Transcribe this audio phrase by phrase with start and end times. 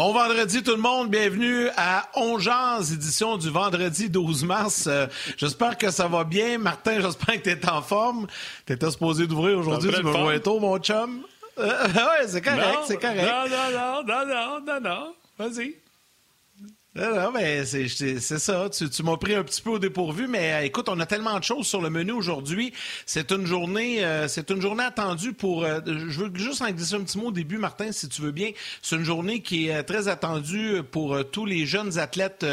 [0.00, 4.86] Bon vendredi tout le monde, bienvenue à Ongeance, édition du vendredi 12 mars.
[4.86, 5.06] Euh,
[5.36, 6.56] j'espère que ça va bien.
[6.56, 8.26] Martin, j'espère que tu es en forme.
[8.64, 11.20] Tu étais supposé d'ouvrir aujourd'hui, tu me vois tôt, mon chum.
[11.58, 13.20] Euh, ouais, c'est correct, c'est correct.
[13.20, 15.14] Non, non, non, non, non, non, non.
[15.38, 15.74] Vas-y.
[16.96, 18.68] Non, mais c'est ça.
[18.68, 21.44] Tu, m'as pris un petit peu au dépourvu, mais euh, écoute, on a tellement de
[21.44, 22.72] choses sur le menu aujourd'hui.
[23.06, 25.62] C'est une journée, euh, c'est une journée attendue pour.
[25.62, 28.32] Euh, je veux juste en glisser un petit mot au début, Martin, si tu veux
[28.32, 28.50] bien.
[28.82, 32.44] C'est une journée qui est très attendue pour tous les jeunes athlètes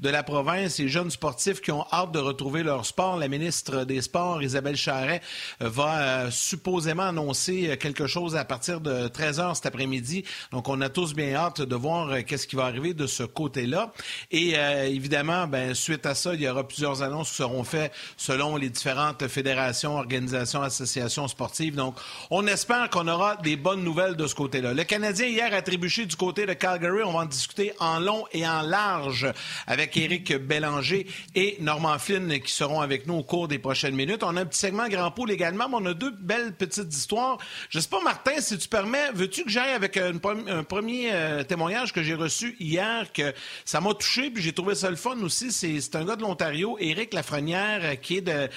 [0.00, 3.16] de la province, les jeunes sportifs qui ont hâte de retrouver leur sport.
[3.16, 5.20] La ministre des Sports, Isabelle Charret,
[5.60, 10.24] va supposément annoncer quelque chose à partir de 13 h cet après-midi.
[10.50, 13.83] Donc, on a tous bien hâte de voir qu'est-ce qui va arriver de ce côté-là.
[14.30, 17.92] Et euh, évidemment, ben, suite à ça, il y aura plusieurs annonces qui seront faites
[18.16, 21.74] selon les différentes fédérations, organisations, associations sportives.
[21.74, 21.96] Donc,
[22.30, 24.74] on espère qu'on aura des bonnes nouvelles de ce côté-là.
[24.74, 27.02] Le Canadien, hier, a trébuché du côté de Calgary.
[27.04, 29.26] On va en discuter en long et en large
[29.66, 34.22] avec Éric Bélanger et Normand Flynn qui seront avec nous au cours des prochaines minutes.
[34.22, 37.38] On a un petit segment Grand Pool également, mais on a deux belles petites histoires.
[37.68, 41.92] Je sais pas, Martin, si tu permets, veux-tu que j'aille avec un premier euh, témoignage
[41.92, 43.32] que j'ai reçu hier que
[43.74, 45.50] ça m'a touché, puis j'ai trouvé ça le fun aussi.
[45.50, 48.48] C'est un gars de l'Ontario, Éric Lafrenière, euh, qui est de,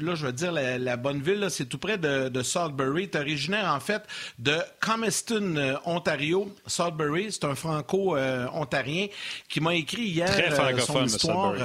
[0.00, 3.02] là, je veux dire la, bonne ville, c'est tout près de, de Salisbury.
[3.02, 4.04] est originaire, en fait,
[4.38, 6.50] de Comiston, euh, Ontario.
[6.66, 9.08] Salisbury, c'est un franco-ontarien
[9.50, 11.56] qui m'a écrit hier Très euh, son histoire.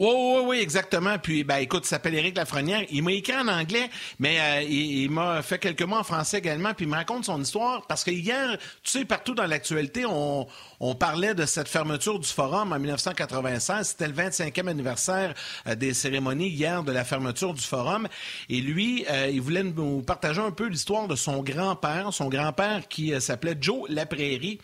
[0.00, 1.18] Oui, oui, oui, exactement.
[1.18, 2.84] Puis, ben, écoute, il s'appelle Éric Lafrenière.
[2.90, 6.74] Il m'a écrit en anglais, mais euh, il, m'a fait quelques mots en français également.
[6.74, 10.48] Puis, il me raconte son histoire parce que hier, tu sais, partout dans l'actualité, on,
[10.98, 13.88] parlait de cette fermeture du forum en 1996.
[13.88, 15.32] C'était le 25e anniversaire
[15.68, 18.08] euh, des cérémonies hier de la fermeture du forum.
[18.48, 22.88] Et lui, euh, il voulait nous partager un peu l'histoire de son grand-père, son grand-père
[22.88, 24.58] qui s'appelait Joe Laprairie,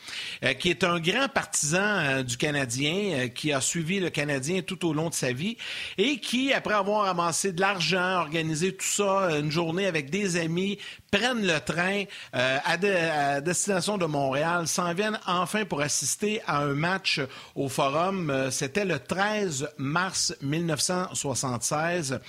[0.58, 5.08] qui est un grand partisan du Canadien, qui a suivi le Canadien tout au long
[5.08, 5.56] de sa vie
[5.98, 10.78] et qui, après avoir amassé de l'argent, organisé tout ça, une journée avec des amis,
[11.10, 12.04] prennent le train
[12.34, 17.20] euh, à, destination de Montréal, s'en viennent enfin pour assister à un match
[17.54, 18.30] au Forum.
[18.30, 22.20] Euh, c'était le 13 mars 1976.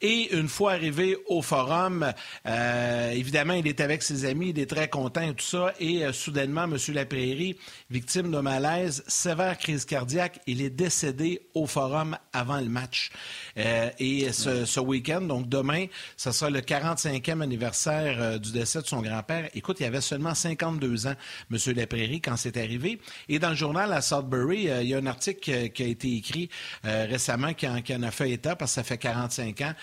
[0.00, 2.12] Et une fois arrivé au Forum,
[2.46, 5.74] euh, évidemment, il est avec ses amis, il est très content et tout ça.
[5.78, 6.76] Et soudainement, M.
[6.94, 7.56] Laprairie,
[7.90, 13.10] victime de malaise, sévère crise cardiaque, il est décédé au Forum avant le match.
[13.56, 15.86] et ce, ce week-end, donc demain,
[16.16, 19.48] ce sera le 45e anniversaire euh, du décès de son grand-père.
[19.54, 21.14] Écoute, il avait seulement 52 ans,
[21.50, 21.58] M.
[21.74, 23.00] Laprairie, quand c'est arrivé.
[23.28, 26.16] Et dans le journal à Sudbury, euh, il y a un article qui a été
[26.16, 26.48] écrit
[26.84, 29.74] euh, récemment qui en, a fait état parce que ça fait 45 ans.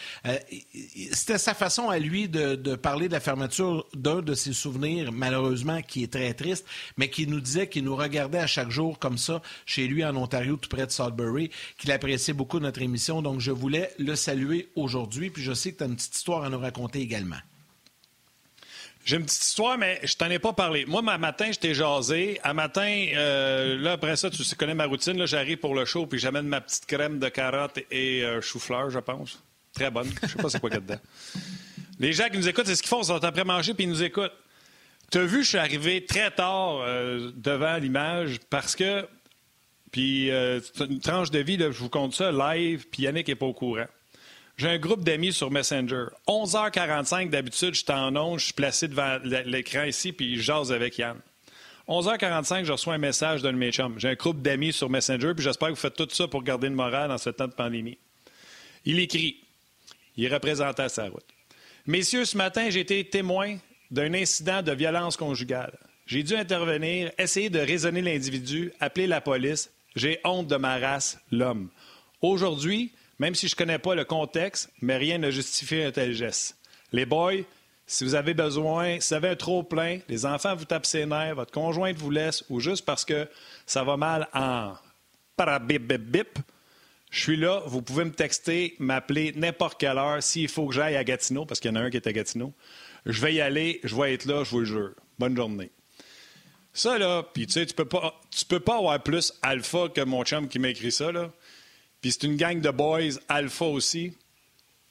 [1.11, 5.81] C'était sa façon à lui de, parler de la fermeture d'un de ses souvenirs, malheureusement,
[5.81, 6.65] qui est très triste,
[6.97, 10.15] mais qui nous disait qu'il nous regardait à chaque jour comme ça, chez lui en
[10.15, 13.21] Ontario, tout près de Sudbury, qu'il appréciait beaucoup notre émission.
[13.21, 15.29] Donc, je voulais le saluer aujourd'hui.
[15.29, 17.37] Puis je sais que tu as une petite histoire à nous raconter également.
[19.07, 20.85] J'ai une petite histoire, mais je t'en ai pas parlé.
[20.85, 22.41] Moi, ma matin, j'étais jasé.
[22.43, 25.17] À matin, euh, là, après ça, tu connais ma routine.
[25.17, 28.89] Là, j'arrive pour le show, puis j'amène ma petite crème de carotte et euh, chou-fleur,
[28.89, 29.41] je pense.
[29.71, 30.11] Très bonne.
[30.23, 30.99] Je sais pas c'est quoi qu'il y a dedans.
[31.99, 33.01] Les gens qui nous écoutent, c'est ce qu'ils font.
[33.01, 34.33] Ils sont après manger, puis ils nous écoutent.
[35.09, 39.07] Tu as vu, je suis arrivé très tard euh, devant l'image parce que.
[39.89, 43.53] Puis, une tranche de vie, je vous compte ça, live, puis Yannick n'est pas au
[43.53, 43.87] courant.
[44.57, 46.05] J'ai un groupe d'amis sur Messenger.
[46.27, 50.71] 11h45, d'habitude, je suis en onde, je suis placé devant l'écran ici, puis je jase
[50.71, 51.17] avec Yann.
[51.87, 53.99] 11h45, je reçois un message d'un de mes chums.
[53.99, 56.69] J'ai un groupe d'amis sur Messenger, puis j'espère que vous faites tout ça pour garder
[56.69, 57.99] le moral dans ce temps de pandémie.
[58.83, 59.37] Il écrit.
[60.15, 61.25] Il est à sa route.
[61.85, 63.57] Messieurs, ce matin, j'ai été témoin
[63.91, 65.77] d'un incident de violence conjugale.
[66.07, 69.69] J'ai dû intervenir, essayer de raisonner l'individu, appeler la police.
[69.95, 71.69] J'ai honte de ma race, l'homme.
[72.21, 76.13] Aujourd'hui, même si je ne connais pas le contexte, mais rien ne justifie un tel
[76.13, 76.57] geste.
[76.91, 77.43] Les boys,
[77.85, 81.05] si vous avez besoin, si vous avez un trop plein, les enfants vous tapent ses
[81.05, 83.27] nerfs, votre conjointe vous laisse, ou juste parce que
[83.65, 84.73] ça va mal en
[85.35, 86.39] parabip bip bip,
[87.09, 90.21] je suis là, vous pouvez me texter, m'appeler n'importe quelle heure.
[90.21, 92.11] S'il faut que j'aille à Gatineau, parce qu'il y en a un qui est à
[92.11, 92.53] Gatineau,
[93.05, 94.91] je vais y aller, je vais être là, je vous le jure.
[95.17, 95.71] Bonne journée.
[96.73, 100.01] Ça, là, puis tu sais, tu peux pas, tu peux pas avoir plus alpha que
[100.01, 101.31] mon chum qui m'a écrit ça, là.
[102.01, 104.13] Puis c'est une gang de boys alpha aussi.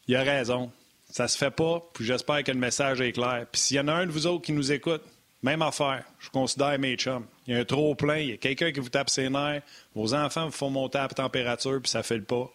[0.08, 0.70] Il a raison.
[1.10, 3.46] Ça se fait pas, puis j'espère que le message est clair.
[3.50, 5.02] Puis s'il y en a un de vous autres qui nous écoute,
[5.42, 6.04] même affaire.
[6.18, 7.24] Je considère mes chums.
[7.46, 9.62] Il y a un trop plein, il y a quelqu'un qui vous tape ses nerfs,
[9.94, 12.50] vos enfants vous font monter à la température, puis ça fait le pas.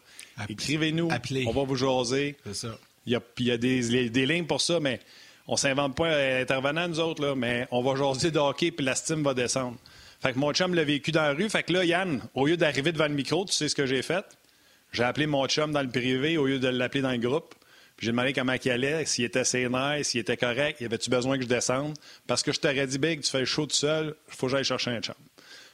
[0.49, 1.09] Écrivez-nous,
[1.47, 2.35] on va vous jaser.
[2.45, 2.77] C'est ça.
[3.05, 4.99] Il y a, il y a des, des, lignes pour ça, mais
[5.47, 8.95] On s'invente pas intervenant, nous autres, là, mais on va jaser de hockey puis la
[8.95, 9.77] stime va descendre.
[10.21, 11.49] Fait que mon chum l'a vécu dans la rue.
[11.49, 14.03] Fait que là, Yann, au lieu d'arriver devant le micro, tu sais ce que j'ai
[14.03, 14.23] fait?
[14.91, 17.55] J'ai appelé mon chum dans le privé au lieu de l'appeler dans le groupe.
[17.97, 21.37] Puis j'ai demandé comment il allait, s'il était sénère, s'il était correct, y avait-tu besoin
[21.37, 21.95] que je descende?
[22.25, 24.51] Parce que je t'aurais dit, Big, tu fais le show tout seul, il faut que
[24.53, 25.15] j'aille chercher un chum.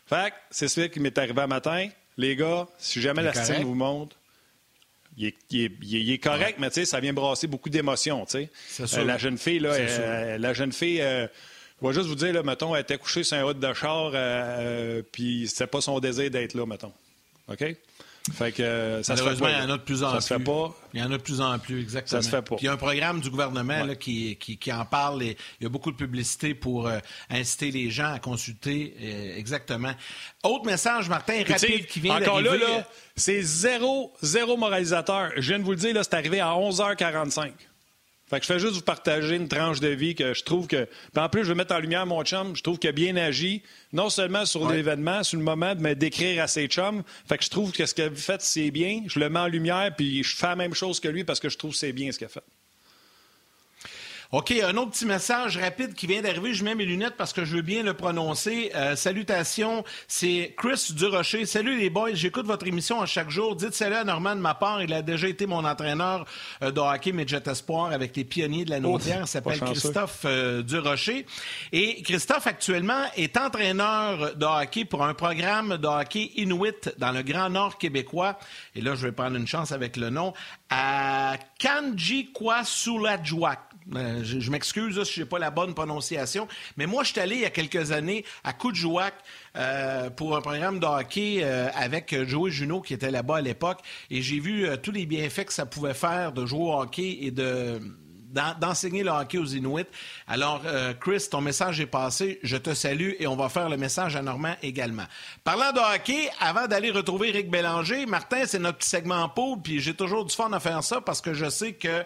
[0.06, 1.88] Fait c'est ce qui m'est arrivé un matin.
[2.18, 4.18] Les gars, si jamais la stime vous monte,
[5.18, 5.34] il
[6.12, 8.25] est, correct, mais tu sais, ça vient brasser beaucoup d'émotions.
[8.25, 9.00] tu sais.
[9.00, 11.28] Euh, la jeune fille, là, euh, la jeune fille, euh,
[11.81, 14.12] je vais juste vous dire, là, mettons, elle était couchée sur un route de char,
[15.12, 16.94] puis c'était pas son désir d'être là, mettons.
[17.48, 17.64] OK?
[18.34, 19.52] Fait que euh, ça se fait pas.
[19.52, 20.22] Il y en a de plus en ça plus.
[20.22, 20.76] Se fait pas.
[20.94, 22.22] Il y en a de plus en plus, exactement.
[22.22, 22.56] Ça se fait pas.
[22.56, 25.38] Puis il y a un programme du gouvernement là, qui, qui, qui, en parle et
[25.60, 29.94] il y a beaucoup de publicité pour euh, inciter les gens à consulter euh, exactement.
[30.44, 35.32] Autre message, Martin, rapide qui vient Encore là, là c'est zéro, zéro moralisateur.
[35.36, 37.52] Je viens de vous le dire, c'est arrivé à 11h45.
[38.30, 40.86] Fait que je fais juste vous partager une tranche de vie que je trouve que.
[40.86, 42.56] Puis en plus, je vais mettre en lumière mon chum.
[42.56, 43.64] Je trouve qu'il a bien agi,
[43.94, 47.04] non seulement sur l'événement, sur le moment, me décrire à ses chums.
[47.28, 49.04] Fait que je trouve que ce qu'il a fait, c'est bien.
[49.08, 51.48] Je le mets en lumière, puis je fais la même chose que lui parce que
[51.48, 52.44] je trouve que c'est bien ce qu'il a fait.
[54.34, 56.54] OK, un autre petit message rapide qui vient d'arriver.
[56.54, 58.72] Je mets mes lunettes parce que je veux bien le prononcer.
[58.76, 61.46] Euh, salutations, c'est Chris Durocher.
[61.46, 63.56] Salut les boys, j'écoute votre émission à chaque jour.
[63.56, 64.84] Dites salut à Normand de ma part.
[64.84, 66.26] Il a déjà été mon entraîneur
[66.62, 69.22] euh, de hockey Midget Espoir avec les pionniers de la Naudière.
[69.22, 71.26] Il s'appelle Christophe euh, Durocher.
[71.72, 77.22] Et Christophe, actuellement, est entraîneur de hockey pour un programme de hockey Inuit dans le
[77.22, 78.38] Grand Nord québécois.
[78.76, 80.34] Et là, je vais prendre une chance avec le nom.
[80.70, 83.67] À Kanjikwasuladjuak.
[83.95, 87.36] Euh, je, m'excuse si je n'ai pas la bonne prononciation, mais moi, je suis allé
[87.36, 89.13] il y a quelques années à Coudjouac
[89.56, 93.80] euh, pour un programme de hockey euh, avec Joey Junot qui était là-bas à l'époque,
[94.10, 97.31] et j'ai vu tous les bienfaits que ça pouvait faire de jouer au hockey et
[97.31, 97.80] de
[98.60, 99.88] d'enseigner le hockey aux Inuits.
[100.28, 100.62] Alors,
[101.00, 102.40] Chris, ton message est passé.
[102.44, 105.06] Je te salue et on va faire le message à Normand également.
[105.44, 109.80] Parlant de hockey, avant d'aller retrouver Eric Bélanger, Martin, c'est notre petit segment en puis
[109.80, 112.04] j'ai toujours du fun à faire ça parce que je sais que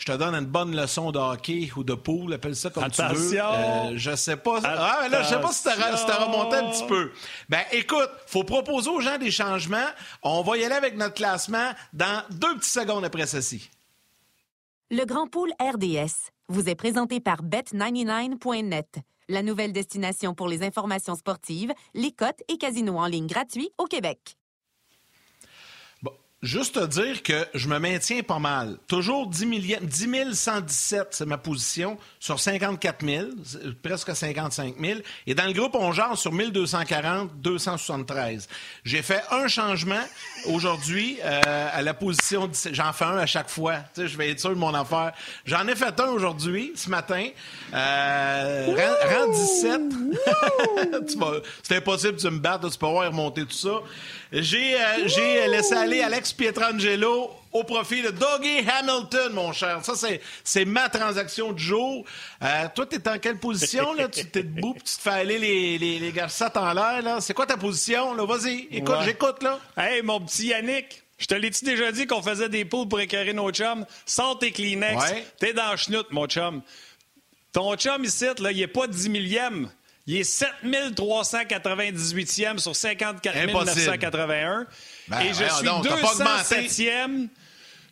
[0.00, 3.02] je te donne une bonne leçon de hockey ou de pool, appelle ça comme tu
[3.02, 3.38] veux.
[3.38, 4.60] Euh, je sais pas.
[4.64, 7.12] Ah, là, je sais pas si t'as remonté un petit peu.
[7.50, 9.88] Ben, écoute, faut proposer aux gens des changements.
[10.22, 13.68] On va y aller avec notre classement dans deux petites secondes après ceci.
[14.90, 21.14] Le Grand Pool RDS vous est présenté par Bet99.net, la nouvelle destination pour les informations
[21.14, 24.38] sportives, les cotes et casinos en ligne gratuits au Québec.
[26.42, 28.78] Juste te dire que je me maintiens pas mal.
[28.86, 29.44] Toujours 10,
[29.82, 33.26] 10 117, c'est ma position, sur 54 000,
[33.82, 35.00] presque 55 000.
[35.26, 38.48] Et dans le groupe, on genre sur 1240, 273.
[38.84, 40.00] J'ai fait un changement
[40.46, 42.50] aujourd'hui euh, à la position...
[42.72, 43.76] J'en fais un à chaque fois.
[43.94, 45.12] Tu sais, je vais être sûr de mon affaire.
[45.44, 47.28] J'en ai fait un aujourd'hui, ce matin.
[47.74, 48.74] Euh,
[49.10, 49.80] rang, 17.
[51.62, 52.70] c'est impossible de me battre.
[52.70, 53.82] Tu peux voir remonter tout ça.
[54.32, 59.84] J'ai euh, laissé aller Alex Pietrangelo au profit de Doggy Hamilton, mon cher.
[59.84, 59.94] Ça,
[60.44, 62.04] c'est ma transaction du jour.
[62.42, 63.92] Euh, toi, tu es en quelle position?
[63.94, 64.08] Là?
[64.08, 66.12] tu t'es debout tu te fais aller les, les, les
[66.54, 67.20] en l'air.
[67.20, 68.14] C'est quoi ta position?
[68.24, 69.42] Vas-y, écoute, j'écoute.
[69.42, 69.58] là.
[69.76, 71.02] Hey, mon petit Yannick.
[71.18, 73.84] Je te l'ai-tu déjà dit qu'on faisait des poules pour écœurer nos chums?
[74.06, 75.04] Sors tes Kleenex.
[75.38, 76.62] T'es dans le chenoute, mon chum.
[77.52, 79.68] Ton chum ici, là, il est pas 10 millième.
[80.06, 84.66] Il est 7398e sur 54 981.
[85.10, 87.28] Ben, et je suis 207e.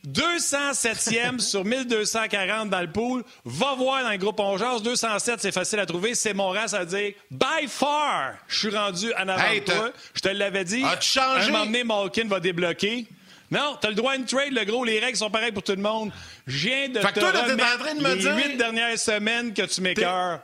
[0.07, 3.25] 207e sur 1240 dans le pool.
[3.45, 4.83] Va voir dans le groupe Ongeance.
[4.83, 6.15] 207, c'est facile à trouver.
[6.15, 9.91] C'est mon ça veut dire by far, je suis rendu en avant de toi.
[10.15, 10.85] Je te l'avais dit.
[10.85, 11.49] As-tu changé?
[11.49, 13.07] Un moment donné, Malkin va débloquer.
[13.51, 14.85] Non, t'as le droit à une trade, le gros.
[14.85, 16.13] Les règles sont pareilles pour tout le monde.
[16.47, 19.63] Je viens de te toi, remettre en train de me les huit dernières semaines que
[19.63, 20.41] tu m'écœures.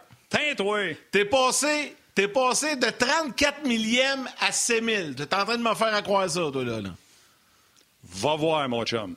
[1.11, 5.12] T'es passé, t'es passé de 34 millièmes à 6 000.
[5.14, 6.80] T'es en train de me faire à croire ça, toi, là.
[8.04, 9.16] Va voir, mon chum.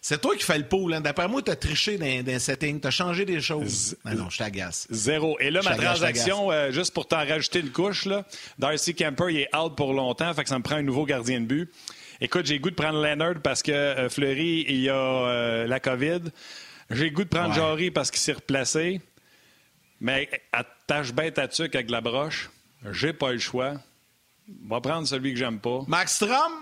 [0.00, 0.94] C'est toi qui fais le pool.
[0.94, 1.00] Hein.
[1.00, 2.80] D'après moi, t'as triché dans, dans setting.
[2.80, 3.96] T'as changé des choses.
[4.04, 4.86] Ah non, je t'agace.
[4.90, 5.38] Zéro.
[5.40, 8.24] Et là, ma transaction, euh, juste pour t'en rajouter une couche, là,
[8.58, 11.40] Darcy Kemper, il est out pour longtemps, fait que ça me prend un nouveau gardien
[11.40, 11.70] de but.
[12.20, 15.66] Écoute, j'ai le goût de prendre Leonard parce que euh, Fleury, il y a euh,
[15.66, 16.22] la COVID.
[16.90, 19.00] J'ai goût de prendre Jory parce qu'il s'est replacé.
[20.00, 22.50] Mais attache bête à tuque avec la broche.
[22.92, 23.74] J'ai pas le choix.
[24.66, 25.80] Va prendre celui que j'aime pas.
[25.86, 26.52] Max Strom?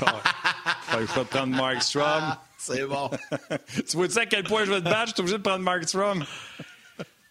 [0.00, 2.36] pas le choix de prendre Mark Strom.
[2.58, 3.10] C'est bon.
[3.88, 5.08] tu vois-tu à quel point je veux te battre?
[5.08, 6.24] Je suis obligé de prendre Mark Strom.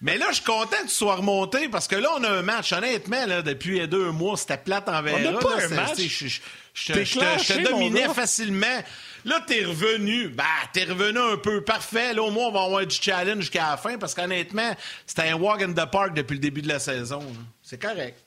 [0.01, 2.41] Mais là, je suis content que tu sois remonté parce que là, on a un
[2.41, 2.73] match.
[2.73, 5.17] Honnêtement, là, depuis deux mois, c'était plate en verre.
[5.19, 6.41] On n'a pas un match.
[6.73, 8.83] Je te dominais facilement.
[9.25, 10.29] Là, t'es revenu.
[10.29, 11.63] Bah, t'es revenu un peu.
[11.63, 12.13] Parfait.
[12.13, 15.35] Là, au moins, on va avoir du challenge jusqu'à la fin parce qu'honnêtement, c'était un
[15.35, 17.21] walk in the park depuis le début de la saison.
[17.61, 18.17] C'est correct.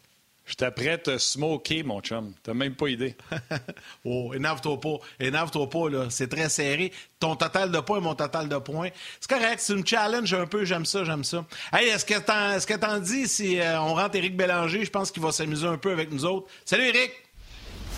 [0.46, 2.34] Je t'apprête à smoker, mon chum.
[2.42, 3.16] T'as même pas idée.
[4.04, 4.96] oh, énerve-toi pas.
[5.18, 6.06] Énerve-toi pas, là.
[6.10, 6.92] C'est très serré.
[7.18, 8.90] Ton total de points, mon total de points.
[9.20, 9.60] C'est correct.
[9.60, 10.66] C'est une challenge un peu.
[10.66, 11.46] J'aime ça, j'aime ça.
[11.72, 14.84] Hey, est-ce que t'en, est-ce que t'en dis si euh, on rentre Éric Bélanger?
[14.84, 16.46] Je pense qu'il va s'amuser un peu avec nous autres.
[16.66, 17.12] Salut, Éric!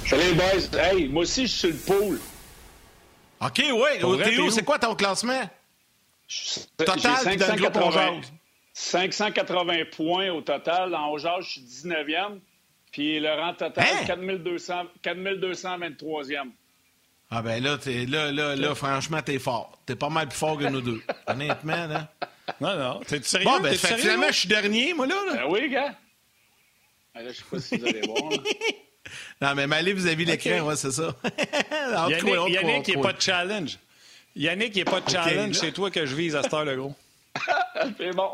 [0.06, 0.78] Salut, boys.
[0.80, 2.20] Hey, moi aussi, je suis sur le pool.
[3.40, 4.22] OK, oui.
[4.22, 5.50] Théo, c'est quoi ton classement?
[6.76, 8.35] Total, de groupe
[8.76, 10.94] 580 points au total.
[10.94, 12.40] En haut je suis 19e.
[12.92, 16.50] Puis le rang total, 4200, 4223e.
[17.30, 19.78] Ah ben là, là, là, là, franchement, t'es fort.
[19.86, 21.02] T'es pas mal plus fort que nous deux.
[21.26, 22.12] Honnêtement, là.
[22.60, 23.00] Non, non.
[23.00, 23.46] T'es sérieux?
[23.46, 25.16] Bon, ben, fait, finalement, je suis dernier, moi, là.
[25.32, 25.94] Ben oui, gars.
[27.14, 28.30] Ben là, je sais pas si vous allez voir.
[29.40, 31.16] non, mais m'allez vis-à-vis l'écran, ouais, c'est ça.
[32.08, 33.78] Yannick, Yannick qui n'est pas de challenge.
[34.36, 36.76] Yannick, qui n'est pas de challenge, c'est toi que je vise à cette heure, le
[36.76, 36.94] gros.
[37.98, 38.30] c'est bon.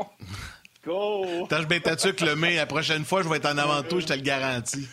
[0.85, 1.47] Go!
[1.49, 3.83] Tant je bien t'as que le mai, la prochaine fois, je vais être en avant
[3.83, 4.89] de toi, je te le garantis.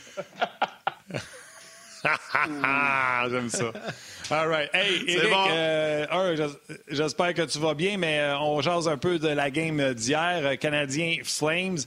[3.29, 3.71] J'aime ça.
[4.31, 4.69] All right.
[4.73, 5.45] Hey, Eric, bon.
[5.49, 6.47] euh,
[6.89, 10.41] j'espère que tu vas bien, mais euh, on jase un peu de la game d'hier,
[10.43, 11.79] euh, Canadien Flames.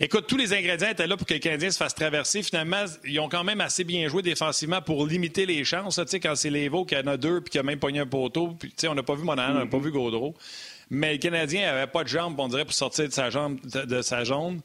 [0.00, 2.42] Écoute, tous les ingrédients étaient là pour que les Canadiens se fassent traverser.
[2.42, 5.96] Finalement, ils ont quand même assez bien joué défensivement pour limiter les chances.
[5.96, 8.06] Tu sais, quand c'est Levo qui en a deux puis qui a même pogné un
[8.06, 9.82] poteau, puis, tu sais, on n'a pas vu Monahan, on n'a pas mm-hmm.
[9.82, 10.34] vu Gaudreau.
[10.90, 14.02] Mais le Canadien n'avait pas de jambes, on dirait, pour sortir de sa, jambe, de,
[14.02, 14.60] sa zone.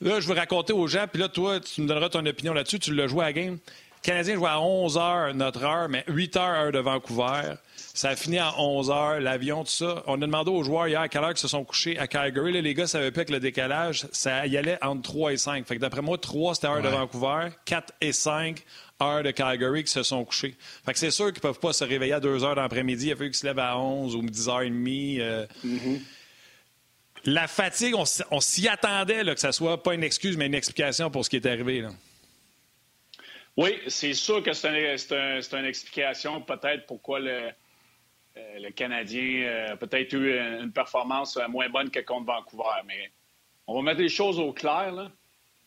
[0.00, 2.78] Là, je veux raconter aux gens, puis là, toi, tu me donneras ton opinion là-dessus.
[2.78, 3.52] Tu l'as joué à la game.
[3.54, 7.54] Le Canadien joue à 11 h notre heure, mais 8 h heure de Vancouver.
[7.76, 10.02] Ça a fini à 11 h, l'avion, tout ça.
[10.06, 12.52] On a demandé aux joueurs hier à quelle heure ils se sont couchés à Calgary.
[12.52, 15.66] Là, les gars savaient pas que le décalage, ça y allait entre 3 et 5.
[15.66, 17.50] Fait que d'après moi, 3, c'était heure de Vancouver.
[17.64, 18.62] 4 et 5,
[19.04, 20.56] heure de Calgary qui se sont couchés.
[20.84, 23.08] Fait que c'est sûr qu'ils peuvent pas se réveiller à 2 heures d'après-midi.
[23.08, 25.20] Il a fallu qu'ils se lèvent à 11 ou 10h30.
[25.20, 25.46] Euh...
[25.64, 26.00] Mm-hmm.
[27.26, 31.10] La fatigue, on, s'y attendait là, que ça soit pas une excuse, mais une explication
[31.10, 31.80] pour ce qui est arrivé.
[31.80, 31.90] Là.
[33.56, 37.50] Oui, c'est sûr que c'est une explication peut-être pourquoi le,
[38.36, 42.82] euh, le Canadien euh, a peut-être eu une performance euh, moins bonne que contre Vancouver.
[42.86, 43.10] Mais
[43.66, 45.10] on va mettre les choses au clair.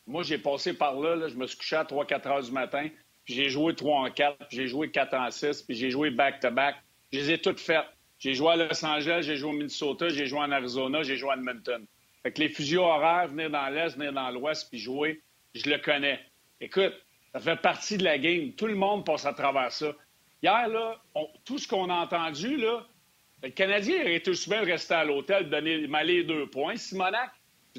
[0.05, 2.87] Moi, j'ai passé par là, Je me suis couché à 3-4 heures du matin.
[3.27, 6.11] Puis j'ai joué 3 en 4, puis j'ai joué 4 en 6, puis j'ai joué
[6.11, 6.77] back-to-back.
[7.11, 7.85] Je les ai toutes faites.
[8.19, 11.31] J'ai joué à Los Angeles, j'ai joué au Minnesota, j'ai joué en Arizona, j'ai joué
[11.31, 11.85] à Edmonton.
[12.23, 15.21] Fait que les fusions horaires, venir dans l'Est, venir dans l'Ouest, puis jouer,
[15.53, 16.21] je le connais.
[16.61, 16.93] Écoute,
[17.33, 18.53] ça fait partie de la game.
[18.53, 19.93] Tout le monde passe à travers ça.
[20.41, 20.95] Hier, là,
[21.43, 22.87] tout ce qu'on a entendu, là,
[23.43, 26.77] le Canadien aurait été souvent resté à l'hôtel, donner m'aller deux points.
[26.77, 27.29] Simonac,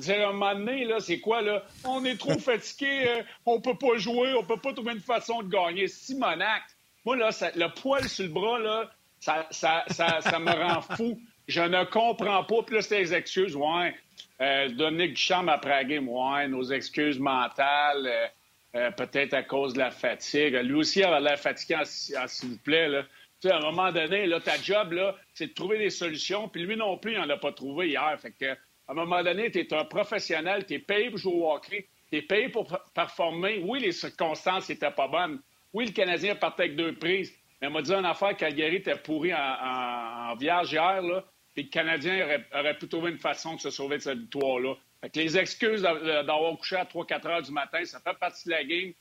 [0.01, 1.63] je à un moment donné, là, c'est quoi, là?
[1.85, 5.43] On est trop fatigué, euh, on peut pas jouer, on peut pas trouver une façon
[5.43, 5.89] de gagner.
[5.89, 6.63] Simonac,
[7.05, 8.91] moi, là, le poil sur le bras, là,
[9.21, 11.21] ça, ça, ça, me rend fou.
[11.47, 12.63] Je ne comprends pas.
[12.63, 13.57] Puis là, c'est les excuses.
[13.57, 13.95] Ouais,
[14.41, 18.07] euh, Dominique Duchamp après la game, ouais, nos excuses mentales.
[18.07, 18.27] Euh,
[18.75, 20.55] euh, peut-être à cause de la fatigue.
[20.55, 22.89] Lui aussi avait l'air fatigué, s'il vous plaît.
[22.89, 23.03] Là.
[23.41, 26.49] Tu sais, à un moment donné, là, ta job, là, c'est de trouver des solutions.
[26.49, 28.15] Puis lui non plus, il n'en a pas trouvé hier.
[28.21, 28.55] Fait que,
[28.89, 31.87] à un moment donné, tu es un professionnel, tu es payé pour jouer au hockey,
[32.11, 33.61] tu es payé pour performer.
[33.65, 35.41] Oui, les circonstances n'étaient pas bonnes.
[35.73, 37.33] Oui, le Canadien partait avec deux prises.
[37.61, 41.25] Mais on m'a dit une affaire, Calgary était pourri en, en, vierge hier, là.
[41.55, 44.75] Puis le Canadien aurait, pu trouver une façon de se sauver de cette victoire-là
[45.15, 48.93] les excuses d'avoir couché à 3-4 heures du matin, ça fait partie de la game.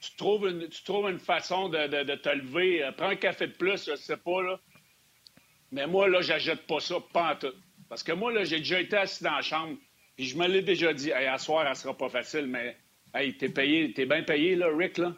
[0.00, 2.84] Tu trouves une, tu trouves une façon de, te lever.
[2.84, 4.60] Euh, prends un café de plus, je sais pas, là.
[5.72, 7.54] Mais moi, là, j'achète pas ça, pas en tout.
[7.94, 9.76] Parce que moi, là, j'ai déjà été assis dans la chambre,
[10.16, 12.76] puis je me l'ai déjà dit, hey, à soir, elle sera pas facile, mais,
[13.14, 15.14] hey, t'es payé, t'es bien payé, là, Rick, là.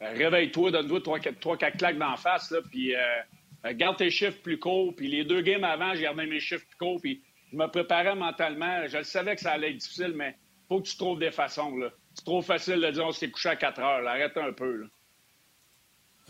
[0.00, 4.96] Réveille-toi, donne-toi 3-4 claques d'en face, là, puis euh, garde tes chiffres plus courts.
[4.96, 7.22] Puis les deux games avant, j'ai gardé mes chiffres plus courts, puis
[7.52, 8.84] je me préparais mentalement.
[8.88, 10.34] Je savais que ça allait être difficile, mais
[10.66, 11.72] faut que tu trouves des façons.
[12.14, 14.08] C'est trop facile de dire on s'est couché à 4 heures.
[14.08, 14.88] Arrête un peu.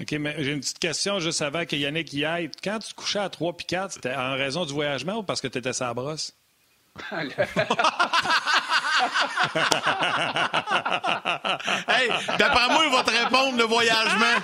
[0.00, 2.50] OK, mais j'ai une petite question juste avant que Yannick y aille.
[2.62, 5.40] Quand tu te couchais à 3 puis 4, c'était en raison du voyagement ou parce
[5.40, 6.32] que tu étais sa brosse?
[7.12, 7.28] hey,
[12.38, 14.36] d'après moi, il va te répondre le voyagement.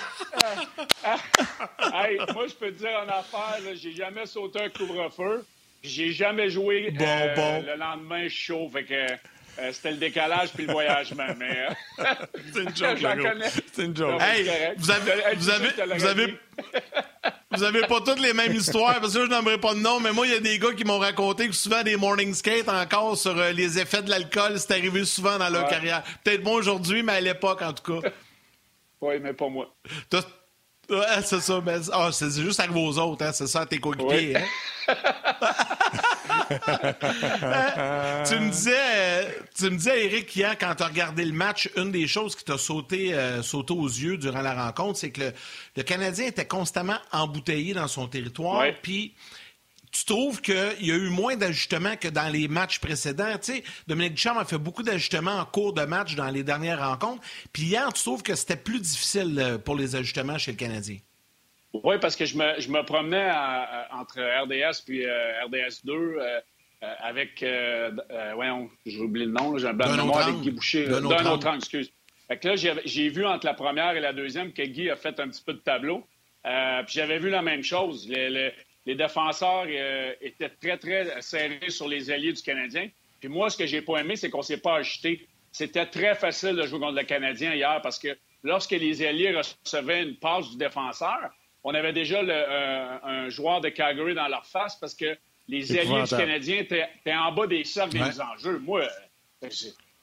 [1.93, 5.45] hey, moi, je peux te dire en affaire, j'ai jamais sauté un couvre-feu.
[5.83, 9.05] J'ai jamais joué euh, le lendemain chaud, fait que
[9.59, 11.27] euh, c'était le décalage puis le voyagement.
[11.37, 11.67] Mais
[11.99, 12.03] euh,
[12.53, 12.97] c'est une joke,
[13.73, 14.21] C'est une joke.
[14.21, 16.37] Hey, vous avez, vous avez, vous avez,
[17.51, 20.11] Vous avez pas toutes les mêmes histoires, parce que je n'aimerais pas de nom, mais
[20.11, 23.17] moi, il y a des gars qui m'ont raconté que souvent des morning skates encore
[23.17, 26.03] sur euh, les effets de l'alcool, c'est arrivé souvent dans leur carrière.
[26.23, 28.09] Peut-être moi aujourd'hui, mais à l'époque, en tout cas.
[29.01, 29.73] Oui, mais pas moi.
[30.89, 34.35] Ouais, c'est ça, mais oh, c'est juste arrivé aux autres, hein, c'est ça, tes coéquipiers.
[34.37, 34.95] Hein?
[38.25, 41.91] tu me disais, tu me disais, Eric, hier, quand tu as regardé le match, une
[41.91, 45.33] des choses qui t'a sauté, euh, sauté aux yeux durant la rencontre, c'est que
[45.75, 48.65] le, Canadien était constamment embouteillé dans son territoire.
[48.81, 49.13] Puis,
[49.91, 53.31] tu trouves qu'il y a eu moins d'ajustements que dans les matchs précédents?
[53.41, 56.85] Tu sais, Dominique Duchamp a fait beaucoup d'ajustements en cours de match dans les dernières
[56.85, 57.21] rencontres.
[57.53, 60.97] Puis hier, tu trouves que c'était plus difficile euh, pour les ajustements chez le Canadien?
[61.83, 63.29] Oui, parce que je me, je me promenais
[63.91, 66.39] entre RDS puis euh, RDS 2 euh,
[66.99, 67.43] avec,
[68.35, 70.87] voyons, j'ai oublié le nom, j'ai un blanc de mémoire avec Guy Boucher.
[70.87, 71.91] D'un autre angle, excuse.
[72.27, 75.19] Fait que là, j'ai vu entre la première et la deuxième que Guy a fait
[75.19, 76.05] un petit peu de tableau.
[76.43, 78.07] puis j'avais vu la même chose
[78.85, 82.89] les défenseurs euh, étaient très, très serrés sur les alliés du Canadien.
[83.19, 85.27] Puis moi, ce que j'ai pas aimé, c'est qu'on s'est pas ajouté.
[85.51, 90.03] C'était très facile de jouer contre le Canadien hier parce que lorsque les alliés recevaient
[90.03, 91.31] une passe du défenseur,
[91.65, 95.17] on avait déjà euh, un joueur de Calgary dans leur face parce que
[95.47, 98.59] les alliés du Canadien étaient, en bas des cercles des enjeux.
[98.59, 98.83] Moi,
[99.43, 99.49] euh,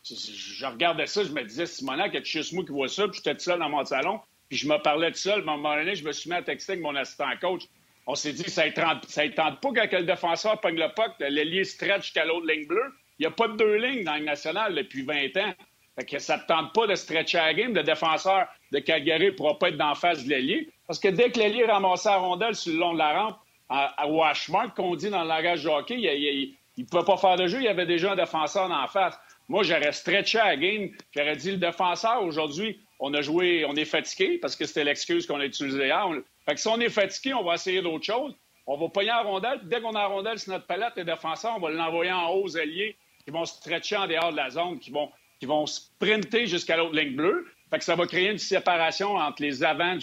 [0.05, 3.39] je, regardais ça, je me disais, Simonac, il juste moi qui vois ça, puis j'étais
[3.39, 5.41] seul dans mon salon, puis je me parlais tout seul.
[5.41, 7.63] À un moment donné, je me suis mis à texter avec mon assistant coach
[8.07, 12.03] on s'est dit, ça ne tente, pas quand le défenseur pogne le puck, l'ailier stretch
[12.03, 12.93] jusqu'à l'autre ligne bleue.
[13.19, 15.55] Il n'y a pas de deux lignes dans le national depuis 20 ans.
[15.95, 17.75] Fait que ça ne tente pas de stretcher la game.
[17.75, 20.71] Le défenseur de Calgary ne pourra pas être d'en face de l'ailier.
[20.87, 24.07] Parce que dès que l'ailier ramassait la rondelle sur le long de la rampe, à,
[24.07, 27.59] Washmark, qu'on dit dans le langage de hockey, il ne pouvait pas faire de jeu.
[27.59, 29.19] Il y avait déjà un défenseur en face.
[29.49, 30.91] Moi, j'aurais stretché la game.
[31.15, 35.27] J'aurais dit, le défenseur, aujourd'hui, on a joué, on est fatigué, parce que c'était l'excuse
[35.27, 36.07] qu'on a utilisée hier.
[36.47, 38.35] Fait que si on est fatigué, on va essayer d'autres choses.
[38.67, 39.61] On va pogner en rondelle.
[39.65, 42.45] Dès qu'on a la rondelle sur notre palette, les défenseurs, on va l'envoyer en haut
[42.45, 45.11] aux alliés qui vont stretcher en dehors de la zone, qui vont,
[45.43, 47.45] qui vont sprinter jusqu'à l'autre ligne bleue.
[47.69, 49.99] Fait que ça va créer une séparation entre les avants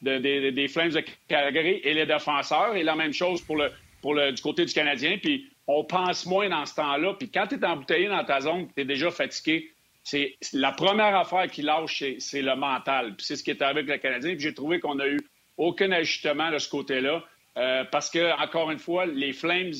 [0.00, 2.74] des Flames de Calgary et les défenseurs.
[2.74, 5.18] Et la même chose pour le, pour le, du côté du Canadien.
[5.18, 7.12] Puis on pense moins dans ce temps-là.
[7.18, 9.70] Puis quand tu es embouteillé dans ta zone, tu es déjà fatigué,
[10.02, 13.14] c'est la première affaire qui lâche, c'est le mental.
[13.14, 14.30] Puis c'est ce qui est arrivé avec le Canadien.
[14.32, 15.18] Puis j'ai trouvé qu'on a eu
[15.58, 17.22] aucun ajustement de ce côté-là.
[17.58, 19.74] Euh, parce que, encore une fois, les Flames,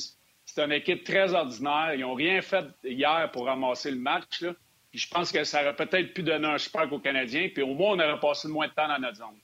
[0.44, 1.94] c'est une équipe très ordinaire.
[1.94, 4.44] Ils n'ont rien fait hier pour ramasser le match.
[4.92, 7.48] Je pense que ça aurait peut-être pu donner un spark aux Canadiens.
[7.52, 9.38] Puis au moins, on aurait passé moins de temps dans notre zone.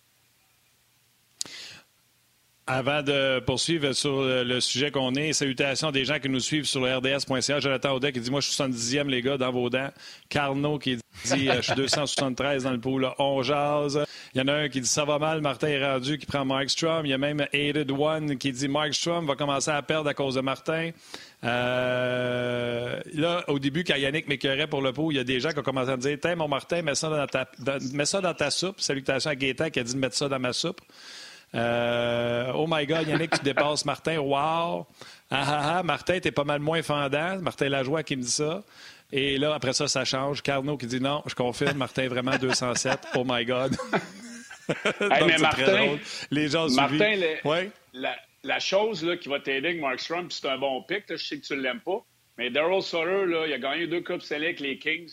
[2.70, 6.82] Avant de poursuivre sur le sujet qu'on est, salutations des gens qui nous suivent sur
[6.84, 7.60] le RDS.ca.
[7.60, 9.88] Jonathan Audet qui dit Moi, je suis 70e, les gars, dans vos dents.
[10.28, 13.40] Carnot qui dit Je suis 273 dans le pool, on.
[13.42, 16.44] Il y en a un qui dit Ça va mal, Martin est rendu, qui prend
[16.44, 17.06] Mike Strom.
[17.06, 20.12] Il y a même Aided One qui dit Mike Strom va commencer à perdre à
[20.12, 20.90] cause de Martin.
[21.44, 25.50] Euh, là, au début, quand Yannick m'écœurait pour le pot, il y a des gens
[25.50, 27.48] qui ont commencé à me dire Tiens, mon Martin, mets ça dans ta,
[27.92, 28.80] mets ça dans ta soupe.
[28.80, 30.80] Salutations à Gaétan qui a dit de mettre ça dans ma soupe.
[31.54, 34.18] Euh, oh my God, Yannick, tu dépasses Martin.
[34.18, 34.86] Wow!
[35.30, 37.38] Ah ah ah, Martin, t'es pas mal moins fendant.
[37.40, 38.62] Martin Lajoie qui me dit ça.
[39.12, 40.42] Et là, après ça, ça change.
[40.42, 43.08] Carnot qui dit non, je confirme, Martin est vraiment 207.
[43.14, 43.76] Oh my God!
[45.00, 45.96] mais Martin,
[46.30, 47.14] Les gens Martin,
[47.94, 48.14] la,
[48.60, 51.46] chose là, qui va t'aider avec Mark Strom, c'est un bon pic, je sais que
[51.46, 52.04] tu ne l'aimes pas,
[52.36, 55.10] mais Daryl Sutter, là, il a gagné deux Coupes Select avec les Kings.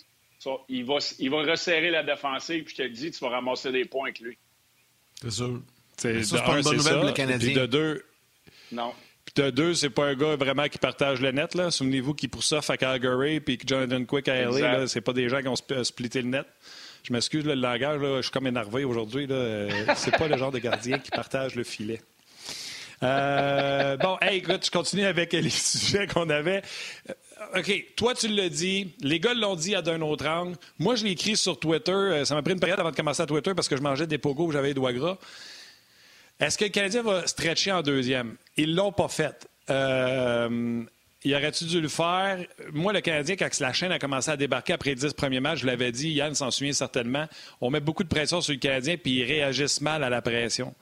[0.69, 3.85] il, va, il va resserrer la défensive, puis je te dis, tu vas ramasser des
[3.85, 4.37] points avec lui.
[5.21, 5.61] C'est sûr.
[5.97, 7.51] C'est pas une bonne nouvelle pour le Canadien.
[7.51, 8.05] Puis de deux...
[8.71, 8.93] Non.
[9.25, 11.55] Puis de deux, c'est pas un gars vraiment qui partage le net.
[11.55, 11.71] là.
[11.71, 15.29] Souvenez-vous qu'il pour ça à Calgary puis que Jonathan Quick à LA, c'est pas des
[15.29, 16.45] gens qui ont splitté le net.
[17.03, 19.27] Je m'excuse, le langage, là, je suis comme énervé aujourd'hui.
[19.29, 22.01] Euh, c'est pas le genre de gardien qui partage le filet.
[23.03, 26.61] Euh, bon, hey, écoute, je continue avec les sujets qu'on avait.
[27.09, 28.93] Euh, OK, toi, tu l'as dit.
[29.01, 30.57] Les gars l'ont dit à d'un autre angle.
[30.79, 32.23] Moi, je l'ai écrit sur Twitter.
[32.25, 34.17] Ça m'a pris une période avant de commencer à Twitter parce que je mangeais des
[34.17, 35.17] pogos j'avais les doigts gras.
[36.39, 38.35] Est-ce que le Canadien va stretcher en deuxième?
[38.57, 39.47] Ils l'ont pas fait.
[39.69, 40.83] Euh,
[41.23, 42.39] il aurait-tu dû le faire?
[42.73, 45.61] Moi, le Canadien, quand la chaîne a commencé à débarquer après les dix premiers matchs,
[45.61, 47.25] je l'avais dit, Yann s'en souvient certainement,
[47.61, 50.75] on met beaucoup de pression sur le Canadien, puis ils réagissent mal à la pression.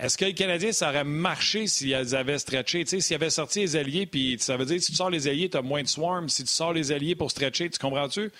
[0.00, 2.86] Est-ce que le Canadien, ça aurait marché s'ils avaient stretché?
[2.86, 5.58] S'ils avaient sorti les alliés, puis ça veut dire si tu sors les alliés, tu
[5.58, 6.30] as moins de swarm.
[6.30, 8.30] Si tu sors les alliés pour stretcher, tu comprends-tu?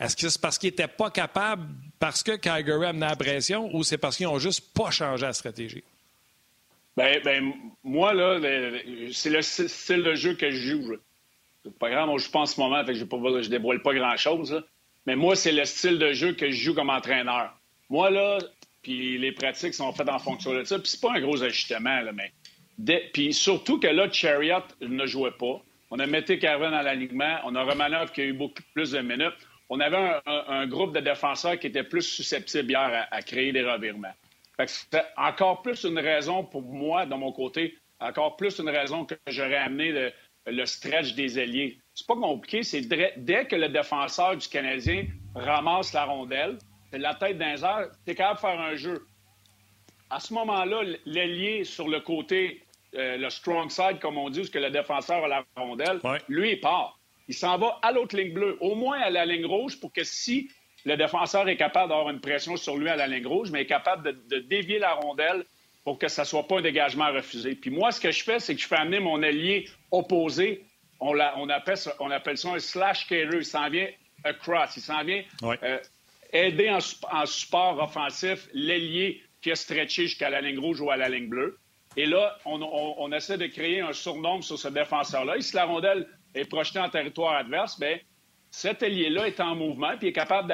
[0.00, 3.84] Est-ce que c'est parce qu'ils n'étaient pas capables, parce que Calgary amenait la pression, ou
[3.84, 5.84] c'est parce qu'ils n'ont juste pas changé la stratégie?
[6.96, 7.52] Ben, ben
[7.84, 8.40] moi, là,
[9.12, 10.96] c'est le style de jeu que je joue.
[11.62, 13.82] C'est pas grave, moi, je joue pas en ce moment, fait que je, ne dévoile
[13.82, 14.64] pas grand-chose.
[15.06, 17.54] Mais moi, c'est le style de jeu que je joue comme entraîneur.
[17.90, 18.38] Moi, là,
[18.82, 20.78] puis les pratiques sont faites en fonction de ça.
[20.78, 22.32] Puis c'est pas un gros ajustement, là, mais...
[23.12, 25.62] Puis surtout que là, Chariot ne jouait pas.
[25.90, 27.36] On a mis Carvin dans l'alignement.
[27.44, 29.36] On a Romanov qui a eu beaucoup plus de minutes.
[29.68, 34.12] On avait un, groupe de défenseurs qui était plus susceptible hier à, créer des revirements.
[34.66, 39.14] C'était encore plus une raison pour moi, de mon côté, encore plus une raison que
[39.26, 40.12] j'aurais amené
[40.46, 41.78] le, stretch des ailiers.
[41.94, 46.58] C'est pas compliqué, c'est dès que le défenseur du Canadien ramasse la rondelle,
[46.92, 49.06] la tête d'un air, tu es capable de faire un jeu.
[50.10, 52.62] À ce moment-là, l'ailier sur le côté
[52.94, 56.52] euh, le strong side, comme on dit, où que le défenseur a la rondelle, lui,
[56.52, 56.98] il part.
[57.28, 60.04] Il s'en va à l'autre ligne bleue, au moins à la ligne rouge, pour que
[60.04, 60.50] si
[60.84, 63.66] le défenseur est capable d'avoir une pression sur lui à la ligne rouge, mais est
[63.66, 65.46] capable de, dévier la rondelle
[65.84, 67.54] pour que ça ne soit pas un dégagement refusé.
[67.54, 70.66] Puis moi, ce que je fais, c'est que je fais amener mon allié opposé.
[71.00, 73.38] On, on, appelle, ça, on appelle ça un slash carrier.
[73.38, 73.88] Il s'en vient
[74.22, 74.76] across.
[74.76, 75.78] Il s'en vient euh,
[76.32, 81.08] aider en, support offensif l'ailier qui a stretché jusqu'à la ligne rouge ou à la
[81.08, 81.58] ligne bleue.
[81.96, 85.36] Et là, on, essaie de créer un surnombre sur ce défenseur-là.
[85.36, 87.98] Et si la rondelle est projetée en territoire adverse, bien,
[88.50, 90.48] cet ailier-là est en mouvement, puis est capable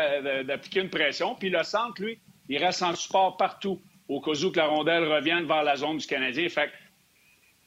[0.46, 1.36] d'appliquer une pression.
[1.36, 5.04] Puis le centre, lui, il reste en support partout, au cas où que la rondelle
[5.04, 6.48] revienne vers la zone du Canadien.
[6.48, 6.72] Fait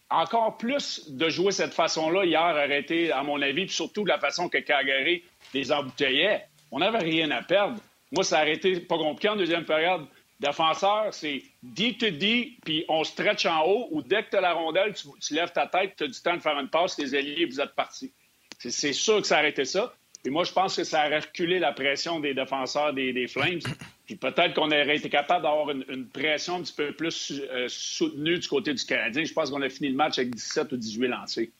[0.09, 4.19] encore plus de jouer cette façon-là hier été, à mon avis, puis surtout de la
[4.19, 6.45] façon que Calgary les embouteillait.
[6.71, 7.79] On n'avait rien à perdre.
[8.11, 10.05] Moi, ça aurait été pas compliqué en deuxième période.
[10.39, 14.41] Défenseur, c'est D to D, puis on stretch en haut, ou dès que tu as
[14.41, 17.13] la rondelle, tu, lèves ta tête, tu as du temps de faire une passe, les
[17.13, 18.11] alliés, vous êtes partis.
[18.57, 19.93] C'est sûr que ça a arrêté ça.
[20.25, 23.59] Et moi, je pense que ça a reculé la pression des défenseurs des, Flames.
[24.05, 28.37] Puis peut-être qu'on aurait été capable d'avoir une, pression un petit peu plus euh, soutenue
[28.37, 29.23] du côté du Canadien.
[29.23, 31.51] Je pense qu'on a fini le match avec 17 ou 18 lancés.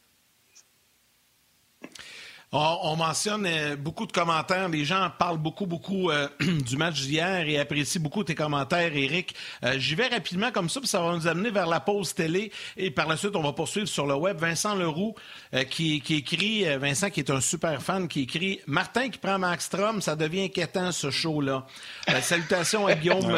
[2.54, 4.68] On, mentionne euh, beaucoup de commentaires.
[4.68, 9.34] Les gens parlent beaucoup, beaucoup euh, du match d'hier et apprécient beaucoup tes commentaires, Eric.
[9.64, 12.52] Euh, j'y vais rapidement comme ça, puis ça va nous amener vers la pause télé.
[12.76, 14.38] Et par la suite, on va poursuivre sur le web.
[14.38, 15.16] Vincent Leroux
[15.70, 19.66] qui, qui, écrit, Vincent qui est un super fan, qui écrit Martin qui prend Max
[19.66, 21.66] Strom, ça devient inquiétant ce show-là.
[22.22, 23.34] salutations à Guillaume.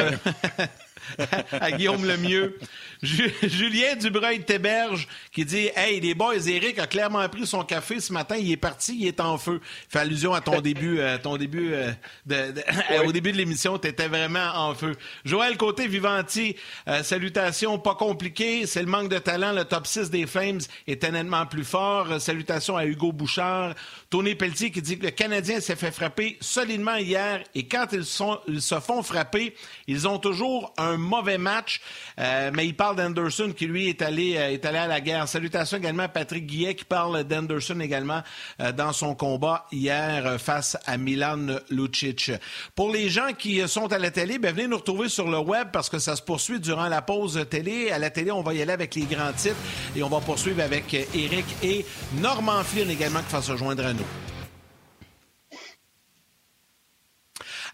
[1.52, 2.58] à Guillaume Lemieux.
[3.42, 8.36] Julien Dubreuil-Téberge qui dit Hey, les boys, Eric a clairement pris son café ce matin,
[8.36, 9.60] il est parti, il est en feu.
[9.88, 11.92] Fait allusion à ton début, euh, ton début euh,
[13.04, 14.94] au début de l'émission, tu étais vraiment en feu.
[15.24, 16.56] Joël Côté Vivanti,
[16.88, 21.02] euh, salutations pas compliquées, c'est le manque de talent, le top 6 des Flames est
[21.02, 22.20] nettement plus fort.
[22.20, 23.74] salutations à Hugo Bouchard.
[24.08, 28.04] Tony Pelletier qui dit que le Canadien s'est fait frapper solidement hier et quand ils,
[28.04, 29.54] sont, ils se font frapper,
[29.86, 31.80] ils ont toujours un mauvais match,
[32.16, 35.28] mais il parle qui, lui, est allé, euh, est allé à la guerre.
[35.28, 38.22] Salutations également à Patrick Guillet qui parle d'Anderson également
[38.60, 42.30] euh, dans son combat hier euh, face à Milan Lucic.
[42.74, 45.68] Pour les gens qui sont à la télé, ben, venez nous retrouver sur le web
[45.72, 47.90] parce que ça se poursuit durant la pause télé.
[47.90, 49.56] À la télé, on va y aller avec les grands titres
[49.96, 51.84] et on va poursuivre avec Eric et
[52.20, 54.33] Norman Flynn également qui va se joindre à nous.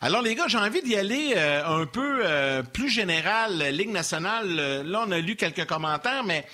[0.03, 4.47] Alors, les gars, j'ai envie d'y aller euh, un peu euh, plus général, Ligue nationale.
[4.59, 6.47] Euh, là, on a lu quelques commentaires, mais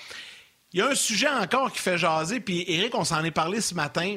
[0.72, 2.40] il y a un sujet encore qui fait jaser.
[2.40, 4.16] Puis, Eric, on s'en est parlé ce matin.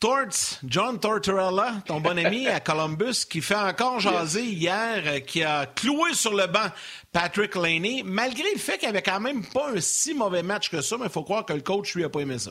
[0.00, 5.66] Torts, John Tortorella, ton bon ami à Columbus, qui fait encore jaser hier, qui a
[5.66, 6.66] cloué sur le banc
[7.12, 10.80] Patrick Laney, malgré le fait qu'il avait quand même pas un si mauvais match que
[10.80, 12.50] ça, mais il faut croire que le coach, lui, a pas aimé ça.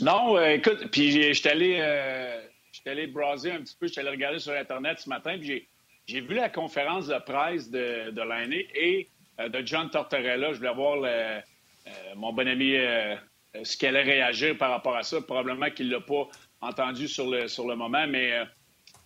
[0.00, 1.80] Non, écoute, puis je suis allé
[2.88, 5.68] J'étais allé browser un petit peu, j'étais allé regarder sur Internet ce matin, puis
[6.06, 10.54] j'ai vu la conférence de presse de, l'année et euh, de John Tortorella.
[10.54, 11.38] Je voulais voir euh,
[12.16, 13.14] mon bon ami euh,
[13.62, 15.20] ce qu'elle allait réagir par rapport à ça.
[15.20, 16.28] Probablement qu'il ne l'a pas
[16.62, 18.30] entendu sur le, moment, mais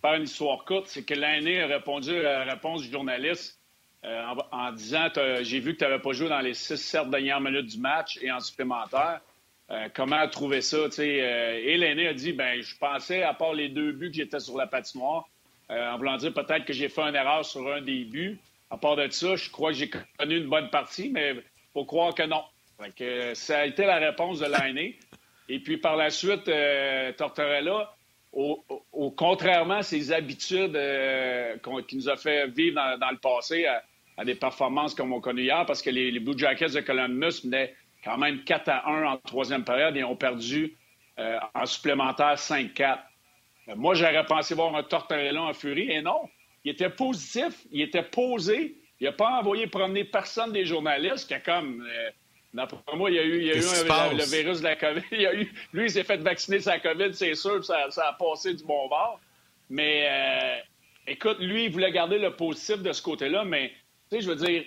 [0.01, 3.59] faire une histoire courte, c'est que l'année a répondu à la réponse du journaliste
[4.05, 5.09] en, en, disant
[5.41, 8.31] J'ai vu que tu n'avais pas joué dans les 6-7 dernières minutes du match et
[8.31, 9.19] en supplémentaire.
[9.73, 10.77] Euh, comment trouver ça?
[10.77, 14.39] Euh, et l'aîné a dit ben je pensais, à part les deux buts que j'étais
[14.39, 15.27] sur la patinoire,
[15.71, 18.37] euh, en voulant dire peut-être que j'ai fait une erreur sur un des buts.
[18.69, 21.35] À part de ça, je crois que j'ai connu une bonne partie, mais
[21.73, 22.43] faut croire que non.
[23.33, 24.97] ça a été la réponse de l'aîné.
[25.49, 26.49] Et puis par la suite,
[27.17, 27.93] Tortorella,
[28.31, 28.63] au,
[29.15, 30.79] contrairement à ses habitudes
[31.87, 33.67] qui nous a fait vivre dans, le passé
[34.17, 37.41] à, des performances comme on connaît hier, parce que les, les Blue Jackets de Columbus
[37.43, 40.75] venaient quand même 4 à 1 en troisième période et ont perdu
[41.19, 42.99] euh, en supplémentaire 5-4.
[43.69, 46.29] Euh, moi, j'aurais pensé voir un Tortorella en furie, et non.
[46.65, 48.75] Il était positif, il était posé.
[48.99, 51.85] Il n'a pas envoyé promener personne des journalistes, qui a comme...
[51.87, 52.09] Euh,
[52.53, 55.03] d'après moi, il y a eu, il y a eu le virus de la COVID.
[55.11, 58.13] Il a eu, lui, il s'est fait vacciner sa COVID, c'est sûr, ça, ça, a
[58.13, 59.19] passé du bon bord.
[59.69, 60.61] Mais
[61.07, 63.69] écoute, lui, il voulait garder le positif de ce côté-là, mais,
[64.09, 64.63] tu sais, je veux dire,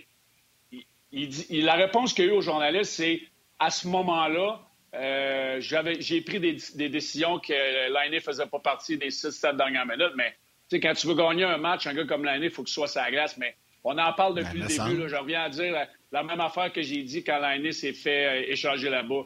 [1.16, 3.22] il, la réponse qu'il a eue aux journalistes, c'est
[3.58, 4.60] à ce moment-là,
[4.94, 9.86] euh, j'ai pris des, décisions que l'année ne faisait pas partie des six, sept dernières
[9.86, 10.34] minutes, mais
[10.80, 13.10] quand tu veux gagner un match, un gars comme l'année, il faut que sur la
[13.10, 15.08] glace, mais on en parle depuis ben, le début.
[15.08, 18.52] je reviens à dire la, même affaire que j'ai dit quand l'année s'est fait euh,
[18.52, 19.22] échanger là-bas.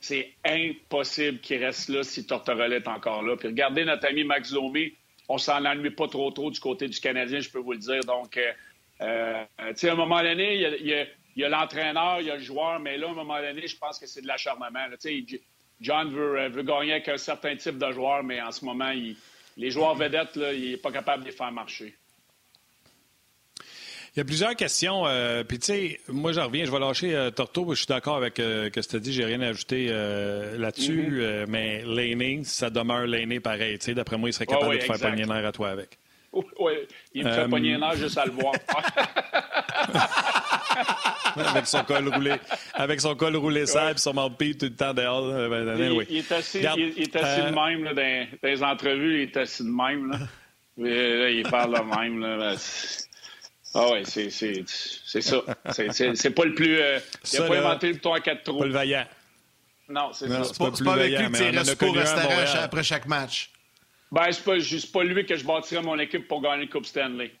[0.00, 3.36] C'est impossible qu'il reste là si Tortorella est encore là.
[3.36, 4.92] Puis regardez notre ami Max Domi,
[5.28, 8.00] on s'en ennuie pas trop trop du côté du Canadien, je peux vous le dire.
[8.04, 8.52] Donc, euh,
[9.00, 11.04] euh, tu sais, à un moment donné, il y a,
[11.36, 14.06] l'entraîneur, il y a le joueur, mais là, à un moment donné, je pense que
[14.06, 14.86] c'est de l'acharnement.
[15.80, 18.92] John veut, veut, gagner avec un certain type de joueur, mais en ce moment,
[19.56, 21.94] les joueurs vedettes, là, il n'est pas capable de les faire marcher.
[24.16, 25.06] Il y a plusieurs questions.
[25.06, 27.74] Euh, puis, tu sais, moi, j'en reviens, je vais lâcher euh, Torto.
[27.74, 31.10] Je suis d'accord avec euh, ce que tu as dit, j'ai rien à ajouter là-dessus.
[31.10, 31.46] Mm-hmm.
[31.48, 33.78] mais Laney, ça demeure Laney pareil.
[33.78, 35.98] Tu sais, d'après moi, il serait capable de te faire pogner l'air à toi avec.
[36.58, 36.72] Oui,
[37.14, 38.52] il me fait pogner l'air juste à le voir.
[41.36, 42.34] avec son col roulé,
[42.74, 45.26] avec son col roulé sale et son mampille tout le temps dehors.
[45.48, 49.14] Ben, il, il, est assis, il, est assis de même là, dans, dans, les entrevues,
[49.16, 50.10] il est assis de même.
[50.10, 50.18] Là.
[50.78, 52.20] là il parle de même.
[52.20, 52.36] Là.
[52.36, 52.56] Ben,
[53.74, 55.42] ah oui, c'est ça.
[55.70, 56.78] C'est pas le plus.
[56.80, 56.98] Euh,
[57.32, 58.58] il n'a pas inventé le bouton à quatre trous.
[58.58, 59.04] Pas le vaillant.
[59.88, 60.44] Non, c'est ça.
[60.44, 63.50] C'est pas, pas, avec lui que tu restes au restaurant après chaque match.
[64.10, 64.56] Ben, c'est pas,
[64.92, 67.32] pas lui que je bâtirais mon équipe pour gagner le Coupe Stanley.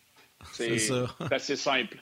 [0.52, 0.90] C'est
[1.30, 1.96] assez simple.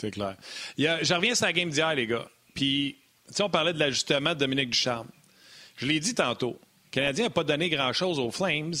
[0.00, 0.36] C'est clair.
[0.76, 2.28] je reviens sur la game d'hier, les gars.
[2.54, 2.96] Puis,
[3.34, 5.08] tu on parlait de l'ajustement de Dominique Ducharme.
[5.76, 6.58] Je l'ai dit tantôt.
[6.86, 8.74] Le Canadien n'a pas donné grand-chose aux Flames,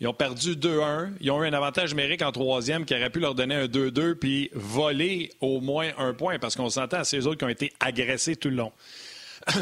[0.00, 1.12] ils ont perdu 2-1.
[1.20, 4.14] Ils ont eu un avantage numérique en troisième qui aurait pu leur donner un 2-2
[4.14, 7.72] puis voler au moins un point parce qu'on s'entend à ces autres qui ont été
[7.80, 8.72] agressés tout le long.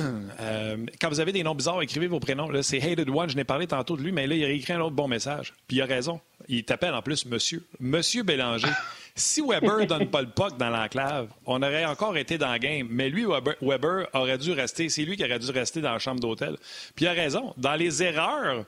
[0.41, 2.51] Euh, quand vous avez des noms bizarres, écrivez vos prénoms.
[2.63, 4.81] C'est Hated One, je n'ai parlé tantôt de lui, mais là, il a écrit un
[4.81, 5.53] autre bon message.
[5.67, 6.21] Puis il a raison.
[6.49, 7.65] Il t'appelle en plus Monsieur.
[7.81, 8.69] Monsieur Bélanger.
[9.19, 12.87] Si Weber donne pas le puck dans l'enclave, on aurait encore été dans le game.
[12.91, 13.27] Mais lui,
[13.61, 14.89] Weber, aurait dû rester.
[14.89, 16.57] C'est lui qui aurait dû rester dans la chambre d'hôtel.
[16.95, 17.53] Puis il a raison.
[17.57, 18.65] Dans les erreurs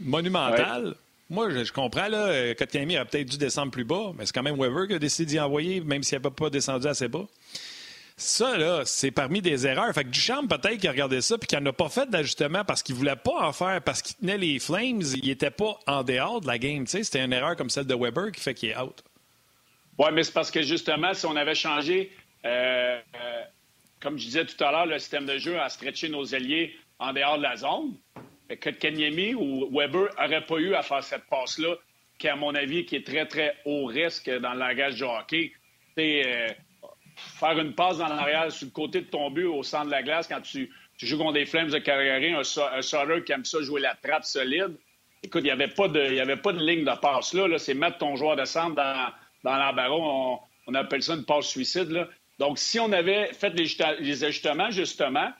[0.00, 0.94] monumentales,
[1.30, 4.42] moi, je, comprends, là, euh, Kotkaniemi aurait peut-être dû descendre plus bas, mais c'est quand
[4.42, 7.26] même Weber qui a décidé d'y envoyer, même s'il n'avait pas descendu assez bas.
[8.16, 9.92] Ça, là, c'est parmi des erreurs.
[9.92, 12.82] Fait que Duchamp, peut-être, qui a regardé ça puis qui n'a pas fait d'ajustement parce
[12.82, 16.40] qu'il voulait pas en faire, parce qu'il tenait les Flames, il n'était pas en dehors
[16.40, 16.86] de la game.
[16.86, 19.02] C'était une erreur comme celle de Weber qui fait qu'il est out.
[19.98, 22.10] Oui, mais c'est parce que, justement, si on avait changé,
[22.44, 23.42] euh, euh,
[24.00, 27.12] comme je disais tout à l'heure, le système de jeu à stretcher nos alliés en
[27.12, 27.94] dehors de la zone,
[28.60, 31.76] que Kenyemi ou Weber n'auraient pas eu à faire cette passe-là,
[32.18, 35.52] qui, à mon avis, qui est très, très haut risque dans le langage du hockey.
[35.98, 36.48] Euh,
[37.38, 40.02] faire une passe dans l'arrière sur le côté de ton but au centre de la
[40.02, 43.80] glace quand tu, joues contre des Flames de Calgary, un, un qui aime ça jouer
[43.80, 44.76] la trappe solide.
[45.22, 47.46] Écoute, il n'y avait, pas de, avait pas de ligne de passe là.
[47.46, 49.12] là c'est mettre ton joueur de centre dans,
[49.44, 49.94] dans l'embarras.
[49.94, 52.08] On, on, appelle ça une passe suicide.
[52.38, 55.30] Donc, si on avait fait les, ajustements, justement,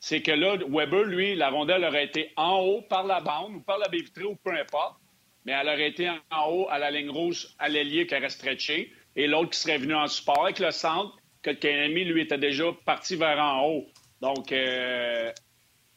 [0.00, 3.60] c'est que là, Weber, lui, la rondelle aurait été en haut par la bande ou
[3.60, 4.96] par la baie ou peu importe,
[5.44, 8.92] mais elle aurait été en haut à la ligne rouge à l'ailier qui aurait stretché
[9.16, 13.16] et l'autre qui serait venu en support avec le centre, que lui, était déjà parti
[13.16, 13.86] vers en haut.
[14.20, 15.30] Donc, euh,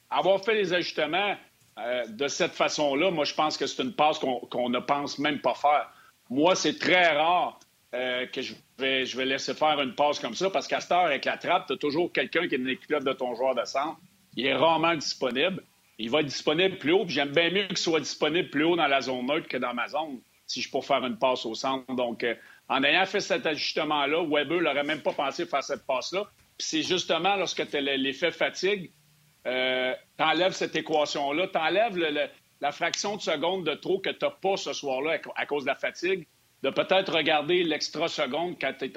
[0.10, 1.36] avoir fait les ajustements
[1.80, 5.40] euh, de cette façon-là, moi, je pense que c'est une passe qu'on ne pense même
[5.40, 5.90] pas faire.
[6.30, 7.60] Moi, c'est très rare
[7.94, 11.26] euh, que je vais, laisser faire une passe comme ça parce qu'à cette heure, avec
[11.26, 13.98] la trappe, tu as toujours quelqu'un qui est l'équipe de ton joueur de centre.
[14.36, 15.64] Il est rarement disponible.
[15.98, 17.06] Il va être disponible plus haut.
[17.08, 19.88] J'aime bien mieux qu'il soit disponible plus haut dans la zone neutre que dans ma
[19.88, 21.94] zone si je peux faire une passe au centre.
[21.94, 22.34] Donc, euh,
[22.70, 26.24] en ayant fait cet ajustement-là, Weber n'aurait même pas pensé faire cette passe-là.
[26.58, 28.90] Puis c'est justement lorsque tu as l'effet fatigue,
[29.46, 31.98] euh, tu enlèves cette équation-là, tu enlèves
[32.62, 35.68] la fraction de seconde de trop que tu n'as pas ce soir-là à cause de
[35.68, 36.28] la fatigue
[36.64, 38.94] de peut-être regarder l'extra seconde quand tu es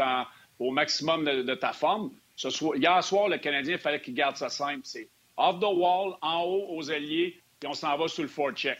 [0.58, 2.10] au maximum de, ta forme.
[2.74, 4.80] Hier soir, le Canadien, il fallait qu'il garde ça simple.
[4.84, 8.78] C'est off the wall, en haut, aux alliés, puis on s'en va sur le four-check.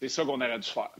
[0.00, 0.90] C'est ça qu'on aurait dû faire.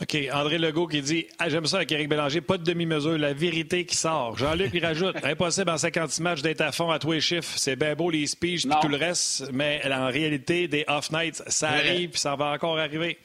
[0.00, 0.16] OK.
[0.30, 3.86] André Legault qui dit ah, J'aime ça avec Éric Bélanger, pas de demi-mesure, la vérité
[3.86, 4.36] qui sort.
[4.36, 7.54] Jean-Luc il rajoute Impossible en 50 matchs d'être à fond à tous les chiffres.
[7.56, 11.70] C'est bien beau les speeches et tout le reste, mais en réalité, des off-nights, ça
[11.70, 13.18] arrive puis ça va encore arriver.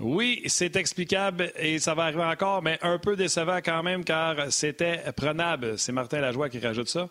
[0.00, 4.52] Oui, c'est explicable et ça va arriver encore, mais un peu décevant quand même car
[4.52, 5.78] c'était prenable.
[5.78, 7.08] C'est Martin Lajoie qui rajoute ça.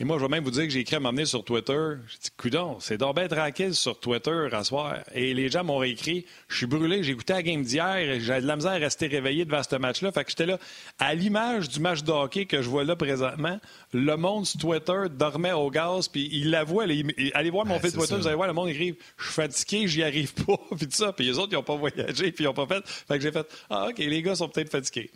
[0.00, 1.94] Et moi, je vais même vous dire que j'ai écrit à m'emmener sur Twitter.
[2.06, 4.98] J'ai dit, coudon, c'est donc bien tranquille sur Twitter à soir.
[5.12, 8.46] Et les gens m'ont réécrit, je suis brûlé, j'ai écouté la game d'hier, j'ai de
[8.46, 10.12] la misère à rester réveillé devant ce match-là.
[10.12, 10.58] Fait que j'étais là,
[11.00, 13.58] à l'image du match de hockey que je vois là présentement,
[13.92, 17.80] le monde sur Twitter dormait au gaz, puis il l'avoue, allez, allez voir mon ouais,
[17.80, 20.86] fil Twitter, vous allez voir, le monde écrit, je suis fatigué, j'y arrive pas, puis
[20.86, 21.12] tout ça.
[21.12, 22.86] Puis les autres, ils n'ont pas voyagé, puis ils n'ont pas fait.
[22.86, 25.10] Fait que j'ai fait, ah, OK, les gars sont peut-être fatigués.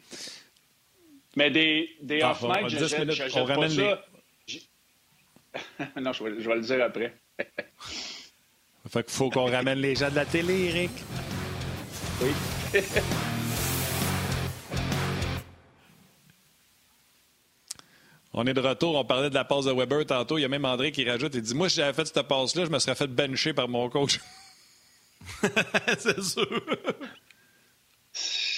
[1.37, 3.07] Mais des, des off-night, j'achète
[3.47, 4.05] pas ça.
[6.01, 7.15] non, je vais, je vais, le dire après.
[8.89, 10.91] fait qu'il faut qu'on ramène les gens de la télé, Eric.
[12.21, 12.31] Oui.
[18.35, 18.97] On est de retour.
[18.97, 20.39] On parlait de la passe de Weber tantôt.
[20.39, 22.65] Il y a même André qui rajoute et dit Moi, si j'avais fait cette passe-là,
[22.65, 24.21] je me serais fait bencher par mon coach.
[25.99, 26.63] c'est sûr.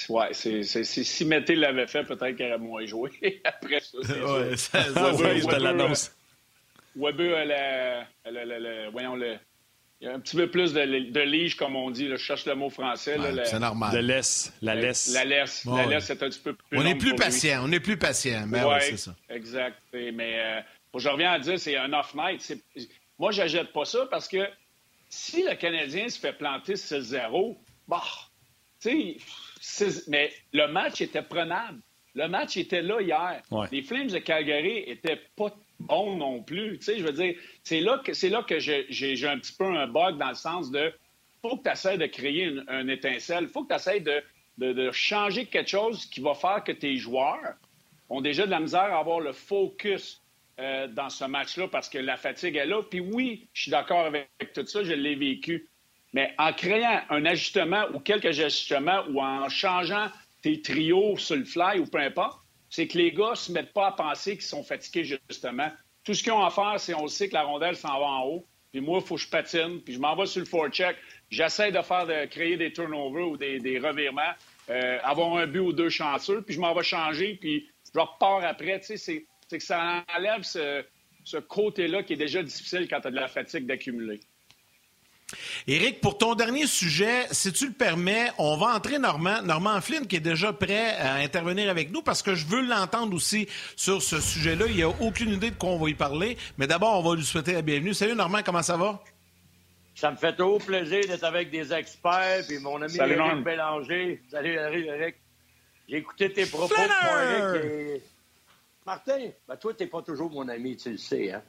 [0.07, 3.41] Ouais, c'est, si Mété l'avait fait, peut-être qu'il aurait moins joué.
[3.43, 6.11] Après ça, c'est ouais, ça, ça, Weber, l'annonce.
[6.95, 9.37] Weber a la, voyons, le,
[10.01, 12.07] il y a un petit peu plus de, de lige, comme on dit.
[12.09, 13.17] je cherche le mot français.
[13.17, 13.93] Ouais, c'est normal.
[13.93, 14.53] De laisse.
[14.61, 15.13] La laisse.
[15.13, 15.65] La laisse.
[15.65, 17.61] la laisse, c'est un petit peu plus On est plus patient.
[17.63, 18.45] On est plus patient.
[18.47, 19.15] Mais ouais, c'est ça.
[19.29, 19.77] Exact.
[19.93, 20.61] Mais euh,
[20.97, 22.61] je reviens à dire, c'est un off-night.
[23.17, 24.47] Moi, je n'achète pas ça parce que
[25.09, 28.03] si le Canadien se fait planter 6-0, bah,
[28.81, 29.17] tu
[29.61, 31.79] sais, mais le match était prenable.
[32.13, 33.41] Le match était là hier.
[33.71, 36.77] Les Flames de Calgary étaient pas bons non plus.
[36.77, 39.65] Tu sais, je veux dire, c'est là que, c'est là que j'ai, un petit peu
[39.65, 40.93] un bug dans le sens de
[41.41, 43.47] faut que tu essaies de créer une, un étincelle.
[43.47, 44.23] faut que tu essaies de,
[44.57, 47.55] de, changer quelque chose qui va faire que tes joueurs
[48.09, 50.21] ont déjà de la misère à avoir le focus
[50.59, 52.81] euh, dans ce match-là parce que la fatigue est là.
[52.81, 55.67] Puis oui, je suis d'accord avec tout ça, je l'ai vécu.
[56.13, 60.07] Mais en créant un ajustement ou quelques ajustements ou en changeant
[60.41, 63.73] tes trios sur le fly ou peu importe, c'est que les gars ne se mettent
[63.73, 65.71] pas à penser qu'ils sont fatigués, justement.
[66.03, 68.25] Tout ce qu'ils ont à faire, c'est on sait que la rondelle s'en va en
[68.25, 68.45] haut.
[68.71, 69.81] Puis moi, il faut que je patine.
[69.81, 70.97] Puis je m'en vais sur le forecheck.
[71.29, 74.21] J'essaie de faire, de créer des turnovers ou des, revirements,
[74.69, 76.41] euh, avoir un but ou deux chanceux.
[76.41, 77.37] Puis je m'en vais changer.
[77.39, 78.79] Puis je repars après.
[78.81, 80.83] Tu sais, c'est que ça enlève ce,
[81.23, 84.19] ce côté-là qui est déjà difficile quand tu as de la fatigue d'accumuler.
[85.67, 90.05] Éric, pour ton dernier sujet, si tu le permets, on va entrer Normand, Normand Flynn
[90.05, 94.03] qui est déjà prêt à intervenir avec nous parce que je veux l'entendre aussi sur
[94.03, 94.65] ce sujet-là.
[94.67, 97.15] Il n'y a aucune idée de quoi on va y parler, mais d'abord, on va
[97.15, 97.95] lui souhaiter la bienvenue.
[97.95, 99.01] Salut Normand, comment ça va?
[99.95, 104.21] Ça me fait trop plaisir d'être avec des experts, puis mon ami Salut, Éric Bélanger.
[104.29, 105.15] Salut, Éric.
[105.89, 107.63] J'ai écouté tes propos, Éric.
[107.65, 108.03] Et...
[108.85, 111.41] Martin, ben toi, t'es pas toujours mon ami, tu le sais, hein?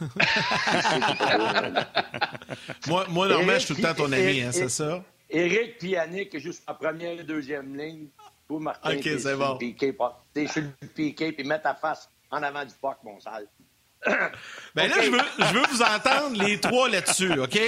[2.86, 5.02] moi, moi normalement, je suis tout le temps ton ami, hein, c'est ça?
[5.28, 8.06] Éric et Yannick, juste en première et deuxième ligne.
[8.46, 9.58] Pour Martin, OK, c'est bon.
[10.34, 13.46] T'es sur le piqué, puis mets ta face en avant du puck, mon sale.
[14.74, 17.58] Ben là, je veux, je veux vous entendre les trois là-dessus, OK?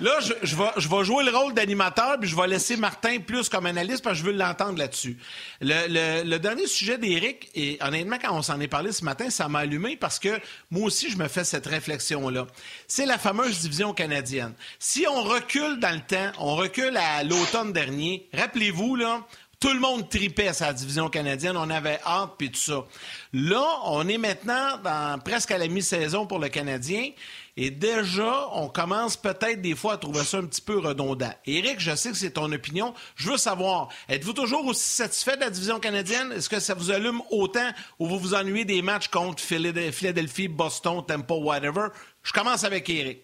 [0.00, 3.18] Là, je, je, vais, je vais jouer le rôle d'animateur, puis je vais laisser Martin
[3.20, 5.16] plus comme analyste, parce que je veux l'entendre là-dessus.
[5.60, 9.30] Le, le, le, dernier sujet d'Éric, et honnêtement, quand on s'en est parlé ce matin,
[9.30, 12.48] ça m'a allumé parce que moi aussi, je me fais cette réflexion-là.
[12.88, 14.54] C'est la fameuse division canadienne.
[14.80, 19.24] Si on recule dans le temps, on recule à l'automne dernier, rappelez-vous, là,
[19.60, 21.56] tout le monde tripait sa division canadienne.
[21.56, 22.84] On avait hâte puis tout ça.
[23.32, 27.10] Là, on est maintenant dans, presque à la mi-saison pour le Canadien.
[27.58, 31.32] Et déjà, on commence peut-être des fois à trouver ça un petit peu redondant.
[31.46, 32.92] Éric, je sais que c'est ton opinion.
[33.16, 36.32] Je veux savoir, êtes-vous toujours aussi satisfait de la division canadienne?
[36.32, 41.02] Est-ce que ça vous allume autant ou vous vous ennuyez des matchs contre Philadelphie, Boston,
[41.06, 41.88] Tampa, whatever?
[42.22, 43.20] Je commence avec Éric.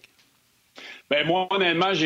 [1.11, 2.05] Ben moi, honnêtement, j'en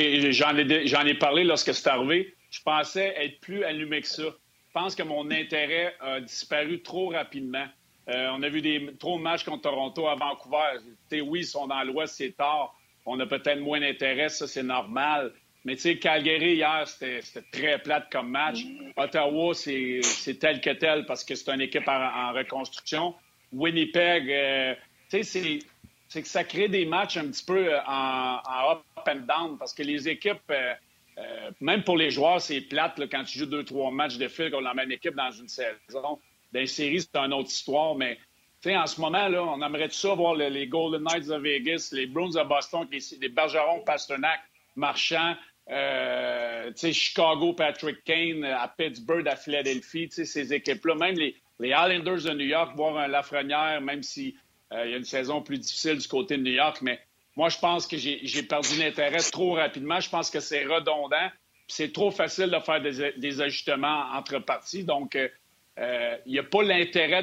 [0.57, 4.23] ai, ai, parlé lorsque c'est arrivé je pensais être plus allumé que ça.
[4.23, 7.65] Je pense que mon intérêt a disparu trop rapidement.
[8.10, 10.79] Euh, on a vu des, trop de matchs contre Toronto à Vancouver.
[11.12, 12.75] oui, ils sont dans l'Ouest, c'est tard.
[13.05, 15.33] On a peut-être moins d'intérêt, ça, c'est normal.
[15.65, 18.60] Mais tu sais, Calgary, hier, c'était très plate comme match.
[18.95, 23.15] Ottawa, c'est tel que tel parce que c'est une équipe en, reconstruction.
[23.51, 24.75] Winnipeg, euh,
[25.10, 25.60] tu sais,
[26.07, 29.73] c'est que ça crée des matchs un petit peu euh, en, up and down parce
[29.73, 30.53] que les équipes...
[31.62, 34.63] même pour les joueurs, c'est plate quand tu joues deux, trois matchs de fil contre
[34.63, 35.77] la même équipe dans une saison.
[35.91, 36.19] Dans
[36.53, 38.17] les séries, c'est une autre histoire, mais
[38.65, 42.08] en ce moment, là, on aimerait tout ça voir les, Golden Knights de Vegas, les
[42.08, 44.41] Bruins de Boston, les, les Bergeron, Pasternak,
[44.75, 45.36] Marchand,
[45.69, 52.45] euh, Chicago, Patrick Kane, à Pittsburgh, à Philadelphie, ces équipes-là, même les, Islanders de New
[52.45, 54.35] York, voir un Lafrenière, même s'il
[54.73, 57.00] euh, y a une saison plus difficile du côté de New York, mais
[57.38, 60.00] moi, je pense que j'ai perdu l'intérêt trop rapidement.
[60.00, 61.29] Je pense que c'est redondant.
[61.67, 64.83] C'est trop facile de faire des, ajustements entre parties.
[64.83, 67.21] Donc, euh, il n'y a pas l'intérêt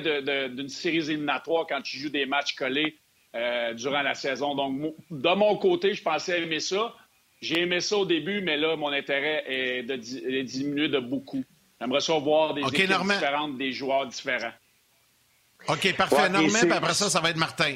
[0.49, 2.97] d'une série éliminatoire quand tu joues des matchs collés
[3.75, 4.55] durant la saison.
[4.55, 6.95] Donc, de mon côté, je pensais aimer ça.
[7.41, 11.43] J'ai aimé ça au début, mais là, mon intérêt est, de, diminué de beaucoup.
[11.81, 14.53] J'aimerais ça voir des équipes différentes, des joueurs différents.
[15.67, 16.29] OK, parfait.
[16.29, 17.75] Normand, puis après ça, ça va être Martin.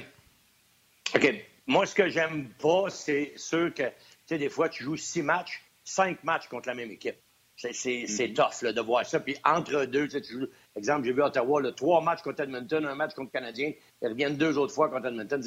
[1.17, 1.48] OK.
[1.69, 3.93] Moi, ce que j'aime pas, c'est ceux que, tu
[4.27, 7.17] sais, des fois, tu joues six matchs, cinq matchs contre la même équipe.
[7.57, 8.35] C'est mm-hmm.
[8.35, 9.21] tough là, de voir ça.
[9.21, 12.95] Puis entre deux, tu joues, exemple, j'ai vu Ottawa, là, trois matchs contre Edmonton, un
[12.95, 15.43] match contre Canadien, ils reviennent deux autres fois contre Edmonton.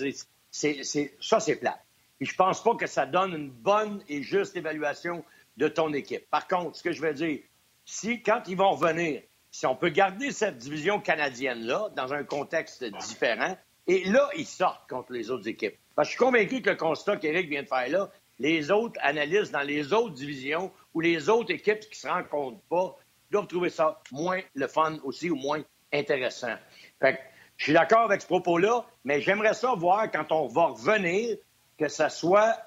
[0.51, 0.83] C'est,
[1.19, 1.79] ça, c'est plat.
[2.19, 5.25] Puis je pense pas que ça donne une bonne et juste évaluation
[5.57, 6.29] de ton équipe.
[6.29, 7.39] Par contre, ce que je veux dire,
[7.83, 12.83] si quand ils vont revenir, si on peut garder cette division canadienne-là dans un contexte
[12.83, 13.57] différent,
[13.87, 15.77] et là, ils sortent contre les autres équipes.
[15.95, 18.99] Parce que je suis convaincu que le constat qu'Éric vient de faire là, les autres
[19.03, 22.97] analystes dans les autres divisions ou les autres équipes qui se rencontrent pas
[23.29, 25.61] doivent trouver ça moins le fun aussi ou moins
[25.93, 26.55] intéressant.
[26.99, 27.19] Fait que,
[27.57, 31.37] je suis d'accord avec ce propos-là, mais j'aimerais ça voir quand on va revenir
[31.77, 32.57] que ça soit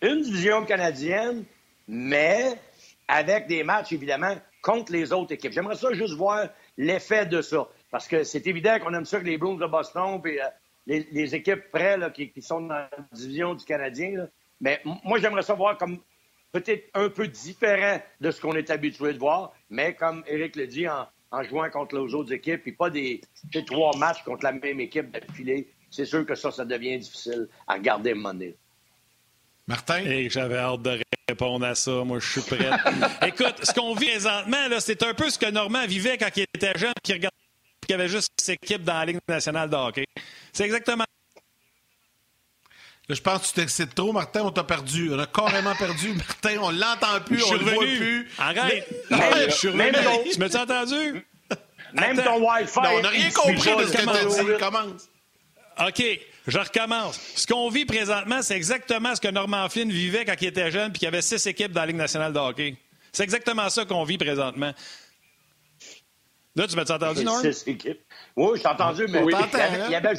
[0.00, 1.44] une division canadienne,
[1.88, 2.54] mais
[3.08, 5.52] avec des matchs, évidemment, contre les autres équipes.
[5.52, 7.68] J'aimerais ça juste voir l'effet de ça.
[7.90, 10.40] Parce que c'est évident qu'on aime ça que les Bruins de Boston et
[10.86, 14.28] les, équipes près qui, sont dans la division du Canadien.
[14.60, 15.98] Mais moi, j'aimerais ça voir comme
[16.52, 20.66] peut-être un peu différent de ce qu'on est habitué de voir, mais comme Eric le
[20.66, 23.20] dit, en, jouant contre les autres équipes, et pas des,
[23.66, 27.74] trois matchs contre la même équipe d'affilée, c'est sûr que ça, ça devient difficile à
[27.74, 28.56] regarder monnaie.
[29.66, 30.28] Martin?
[30.28, 32.04] j'avais hâte de répondre à ça.
[32.04, 32.70] Moi, je suis prêt.
[33.26, 36.78] Écoute, ce qu'on vit présentement, c'est un peu ce que Normand vivait quand il était
[36.78, 37.34] jeune, qui regardait
[37.86, 40.04] qu'il y avait juste six équipes dans la Ligue nationale de hockey.
[40.52, 41.04] C'est exactement
[43.08, 45.12] je pense que tu t'excites trop, Martin, on t'a perdu.
[45.12, 46.14] On a carrément perdu.
[46.14, 48.30] Martin, on l'entend plus, on le voit plus.
[48.38, 48.88] Arrête!
[49.10, 50.30] je suis revenu.
[50.32, 51.26] Tu m'as entendu?
[51.92, 52.78] Même ton Wi-Fi.
[52.78, 54.58] on n'a rien compris de ce que tu as dit.
[54.58, 55.08] Commence.
[55.86, 56.02] OK.
[56.46, 57.20] Je recommence.
[57.36, 60.90] Ce qu'on vit présentement, c'est exactement ce que Norman Flynn vivait quand il était jeune
[60.90, 62.76] puis qu'il y avait six équipes dans la Ligue nationale de hockey.
[63.12, 64.72] C'est exactement ça qu'on vit présentement.
[66.56, 67.24] Là, tu m'as entendu,
[67.66, 68.00] équipes.
[68.36, 69.34] Oui, je t'ai entendu, mais oui.
[69.34, 70.14] il, y avait,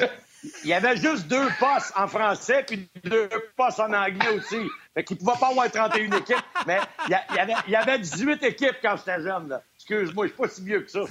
[0.63, 4.67] il, y avait, juste deux postes en français puis deux postes en anglais aussi.
[4.93, 6.35] Fait qu'il ne pouvait pas avoir 31 équipes,
[6.67, 9.47] mais il y, avait, il y avait 18 équipes quand j'étais jeune.
[9.47, 9.61] Là.
[9.87, 10.99] Excuse-moi, je suis pas si vieux que ça.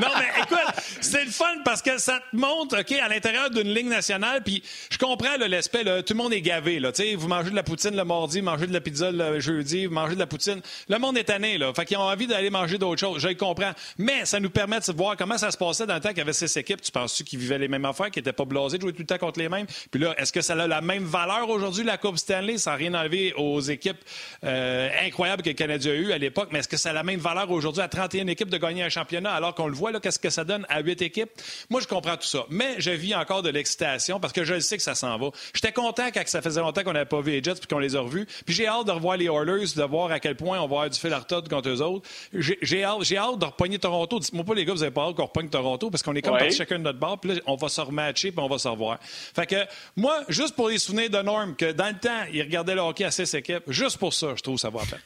[0.00, 0.58] non, mais écoute,
[1.00, 4.60] c'est le fun parce que ça te montre, OK, à l'intérieur d'une ligne nationale, puis
[4.90, 6.90] je comprends l'aspect, tout le monde est gavé, là.
[6.92, 9.94] sais, vous mangez de la poutine le mardi, mangez de la pizza le jeudi, vous
[9.94, 10.60] mangez de la poutine.
[10.88, 11.72] Le monde est tanné, là.
[11.74, 13.22] Fait qu'ils ont envie d'aller manger d'autres choses.
[13.22, 13.70] Je le comprends.
[13.96, 16.22] Mais ça nous permet de voir comment ça se passait dans le temps qu'il y
[16.22, 16.80] avait ces équipes.
[16.80, 19.06] Tu penses-tu qu'ils vivaient les mêmes affaires, qu'ils n'étaient pas blasés de jouer tout le
[19.06, 19.66] temps contre les mêmes?
[19.92, 22.94] Puis là, est-ce que ça a la même valeur aujourd'hui, la Coupe Stanley, sans rien
[22.94, 24.00] enlever aux équipes
[24.42, 26.15] euh, incroyables que le Canadien a eues?
[26.16, 28.58] À l'époque, mais est-ce que ça a la même valeur aujourd'hui à 31 équipes de
[28.58, 31.30] gagner un championnat alors qu'on le voit, là, qu'est-ce que ça donne à 8 équipes?
[31.70, 32.44] Moi, je comprends tout ça.
[32.50, 35.30] Mais je vis encore de l'excitation parce que je sais que ça s'en va.
[35.54, 37.96] J'étais content quand ça faisait longtemps qu'on n'avait pas vu les Jets puis qu'on les
[37.96, 38.26] a revus.
[38.44, 40.90] Puis j'ai hâte de revoir les Oilers, de voir à quel point on va avoir
[40.90, 42.08] du fil à retordre contre eux autres.
[42.32, 44.18] J'ai hâte, hâte de repogner Toronto.
[44.18, 46.38] Dites-moi pas, les gars, vous avez pas hâte qu'on repogne Toronto parce qu'on est comme
[46.50, 47.20] chacun de notre bord.
[47.20, 48.98] Puis là, on va se rematcher puis on va se revoir.
[49.00, 49.56] Fait que
[49.96, 53.04] moi, juste pour les souvenirs de Norm, que dans le temps, il regardait le hockey
[53.04, 55.00] à six équipes, juste pour ça, je trouve ça va faire.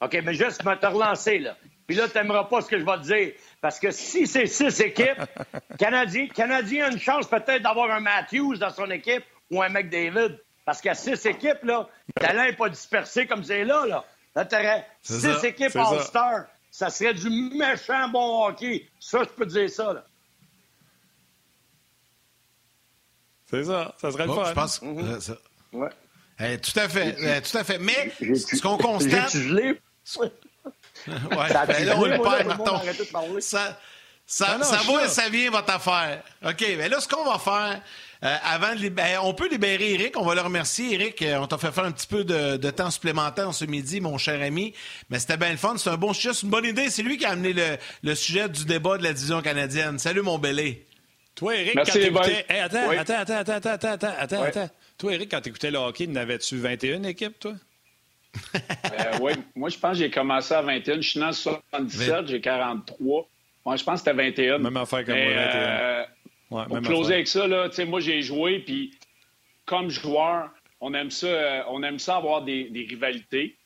[0.00, 1.56] OK, mais juste me te relancer, là.
[1.86, 3.32] Puis là, tu n'aimeras pas ce que je vais te dire.
[3.60, 5.22] Parce que si c'est six équipes,
[5.78, 10.38] Canadien, Canadien a une chance peut-être d'avoir un Matthews dans son équipe ou un McDavid.
[10.64, 14.04] Parce qu'à six équipes, là, talent n'est pas dispersé comme c'est là, là.
[14.34, 16.46] Là, t'aurais six équipes All-Star.
[16.70, 16.90] Ça.
[16.90, 18.86] serait du méchant bon hockey.
[19.00, 20.04] Ça, je peux te dire ça, là.
[23.48, 23.94] C'est ça.
[23.98, 24.44] Ça serait le fun.
[24.44, 24.82] Je pense.
[24.82, 25.38] Mm ça...
[25.72, 25.88] ouais.
[26.40, 27.16] Eh, tout à fait.
[27.18, 27.78] Eh, tout à fait.
[27.78, 29.34] Mais ce qu'on constate
[30.18, 30.32] ouais.
[31.48, 33.40] Ça ben le.
[33.40, 33.78] Ça,
[34.28, 35.08] ça, non, ça, va, là.
[35.08, 36.22] ça vient votre affaire.
[36.44, 37.80] OK, mais là, ce qu'on va faire,
[38.24, 40.94] euh, avant de libérer, ben, on peut libérer Eric, on va le remercier.
[40.94, 44.18] Eric, euh, on t'a fait faire un petit peu de, temps supplémentaire ce midi, mon
[44.18, 44.74] cher ami.
[45.10, 46.90] Mais c'était bien le fun, c'est un bon sujet, c'est une bonne idée.
[46.90, 47.54] C'est lui qui a amené
[48.02, 50.00] le, sujet du débat de la division canadienne.
[50.00, 50.86] Salut, mon belé.
[51.36, 52.46] Toi, Eric, Merci, quand t'écoutais...
[52.48, 57.04] Attends, attends, attends, attends, attends, attends, attends, Toi, Eric, quand t'écoutais le hockey, n'avais-tu 21
[57.04, 57.52] équipes, toi?
[58.54, 61.00] Euh, oui, moi, je pense que j'ai commencé à 21.
[61.00, 63.28] Je suis né en 77, j'ai 43.
[63.64, 64.58] Moi, je pense que c'était 21.
[64.58, 65.38] Même affaire comme moi, 21.
[65.38, 66.04] Euh,
[66.50, 68.92] ouais, pour closer avec ça, là, moi, j'ai joué, puis
[69.64, 73.56] comme joueur, on aime ça, euh, on aime ça avoir des, des, rivalités,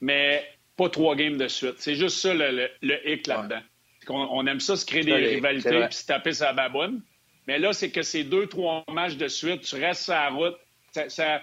[0.00, 0.44] mais
[0.76, 1.74] pas trois games de suite.
[1.78, 3.60] C'est juste ça le, le, hic là-dedans.
[4.08, 7.02] On, aime ça se créer des rivalités puis se taper sa baboune.
[7.46, 10.56] Mais là, c'est que ces deux, trois matchs de suite, tu restes sur la route.
[10.92, 11.42] ça, ça,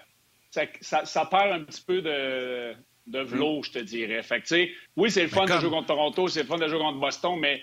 [0.51, 2.73] ça, perd un petit peu de,
[3.07, 4.21] de velours, je te dirais.
[4.23, 6.79] Fait que, oui, c'est le fun de jouer contre Toronto, c'est le fun de jouer
[6.79, 7.61] contre Boston, mais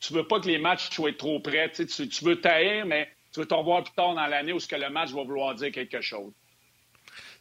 [0.00, 1.70] tu veux pas que les matchs soient trop près.
[1.70, 4.68] Tu, tu veux taire, mais tu veux te revoir plus tard dans l'année où ce
[4.68, 6.32] que le match va vouloir dire quelque chose.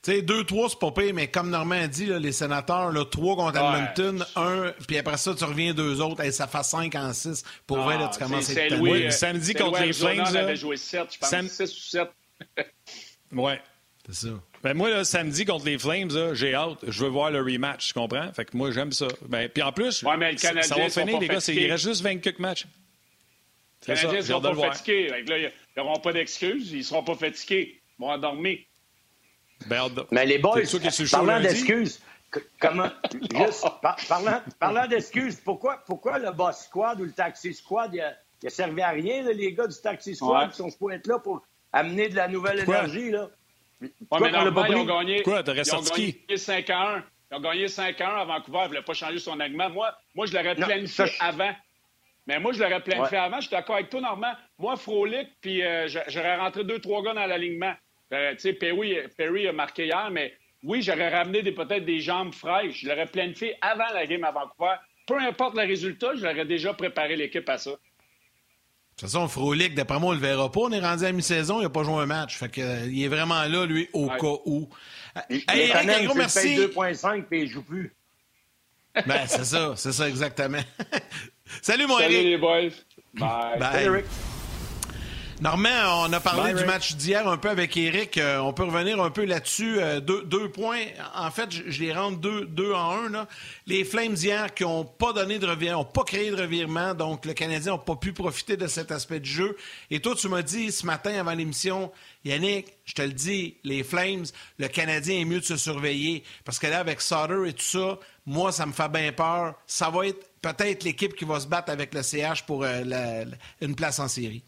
[0.02, 3.36] Tu sais, 2-3, c'est pas pire, mais comme Normand a dit, les sénateurs, là, 3
[3.36, 7.12] contre Edmonton, 1, puis après ça, tu reviens deux autres, et ça fait 5 en
[7.12, 7.44] 6.
[7.66, 10.24] Pour vrai, là, tu ah, commences à être oui, Samedi contre les Flames.
[10.30, 11.48] On avait joué 7, je pense, Sam...
[11.48, 12.10] 6 ou 7.
[13.32, 13.62] ouais.
[14.06, 14.34] C'est ça.
[14.66, 16.80] Ben moi, là, samedi contre les Flames, j'ai hâte.
[16.88, 18.34] Je veux voir le rematch, tu comprends?
[18.34, 19.06] Fait que moi, j'aime ça.
[19.28, 21.38] Ben, puis en plus, ouais, mais le Canadien, ça va finir, les gars.
[21.50, 22.66] Il reste juste 24 matchs.
[23.88, 25.10] Les Canadiens ne seront pas fatigués.
[25.28, 26.72] Là, ils n'auront pas d'excuses.
[26.72, 27.80] Ils ne seront pas fatigués.
[28.00, 28.58] Ils vont endormir.
[29.68, 30.62] Ben, mais les boys,
[31.12, 32.02] parlant d'excuses,
[32.60, 32.90] comment,
[33.36, 33.68] juste,
[34.10, 38.82] parlant, parlant d'excuses, pourquoi, pourquoi le boss squad ou le taxi squad, il a, servi
[38.82, 42.16] à rien, les gars du taxi squad qui sont supposés être là pour amener de
[42.16, 43.30] la nouvelle énergie, là?
[44.22, 47.04] Mais ils ont gagné, Quoi, ils ont gagné 5 à 1.
[47.32, 48.58] Ils ont gagné 5 à 1 à Vancouver.
[48.60, 49.70] Ils ne voulaient pas changer son alignement.
[49.70, 51.54] Moi, moi je l'aurais planifié avant.
[52.28, 53.38] Mais moi, je l'aurais planifié avant.
[53.38, 54.34] Je suis d'accord avec toi, Normand.
[54.58, 57.74] Moi, Frolic, puis euh, j'aurais rentré deux, trois gars dans l'alignement.
[58.14, 60.34] Euh, tu sais, Perry, Perry, a marqué hier, mais
[60.64, 62.82] oui, j'aurais ramené peut-être des jambes fraîches.
[62.82, 64.76] Je l'aurais planifié avant la game à Vancouver.
[65.08, 67.72] Peu importe le résultat, je l'aurais déjà préparé l'équipe à ça.
[68.96, 70.62] De toute façon, Frolic, d'après moi, on le verra pas.
[70.62, 72.38] On est rendu à mi-saison, il n'a pas joué un match.
[72.38, 74.70] Fait que, euh, il est vraiment là, lui, au cas où.
[75.30, 76.56] Il, hey, Eric, un gros merci.
[76.56, 77.94] 2.5 puis il joue plus.
[79.06, 80.62] Ben, c'est ça, c'est ça exactement.
[81.62, 82.70] Salut, mon Salut, les boys.
[83.14, 83.60] Bye.
[83.60, 83.84] Bye.
[83.84, 84.06] Eric.
[85.42, 88.18] Normand, on a parlé du match d'hier un peu avec Eric.
[88.18, 89.82] Euh, on peut revenir un peu là-dessus.
[89.82, 90.86] Euh, deux, points.
[91.14, 93.28] En fait, je, les rentre deux, deux en un.
[93.68, 97.26] Les Flames d'hier qui n'ont pas donné de revirement, n'ont pas créé de revirement, donc
[97.26, 99.58] le Canadien n'a pas pu profiter de cet aspect du jeu.
[99.92, 101.92] Et toi, tu m'as dit ce matin avant l'émission,
[102.24, 104.26] Yannick, je te le dis, les Flames,
[104.58, 106.24] le Canadien est mieux de se surveiller.
[106.46, 109.56] Parce que là, avec Sutter et tout ça, moi, ça me fait bien peur.
[109.68, 113.26] Ça va être peut-être l'équipe qui va se battre avec le CH pour euh,
[113.60, 114.42] une place en série.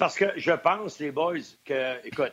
[0.00, 2.32] Parce que je pense, les boys, que, écoute,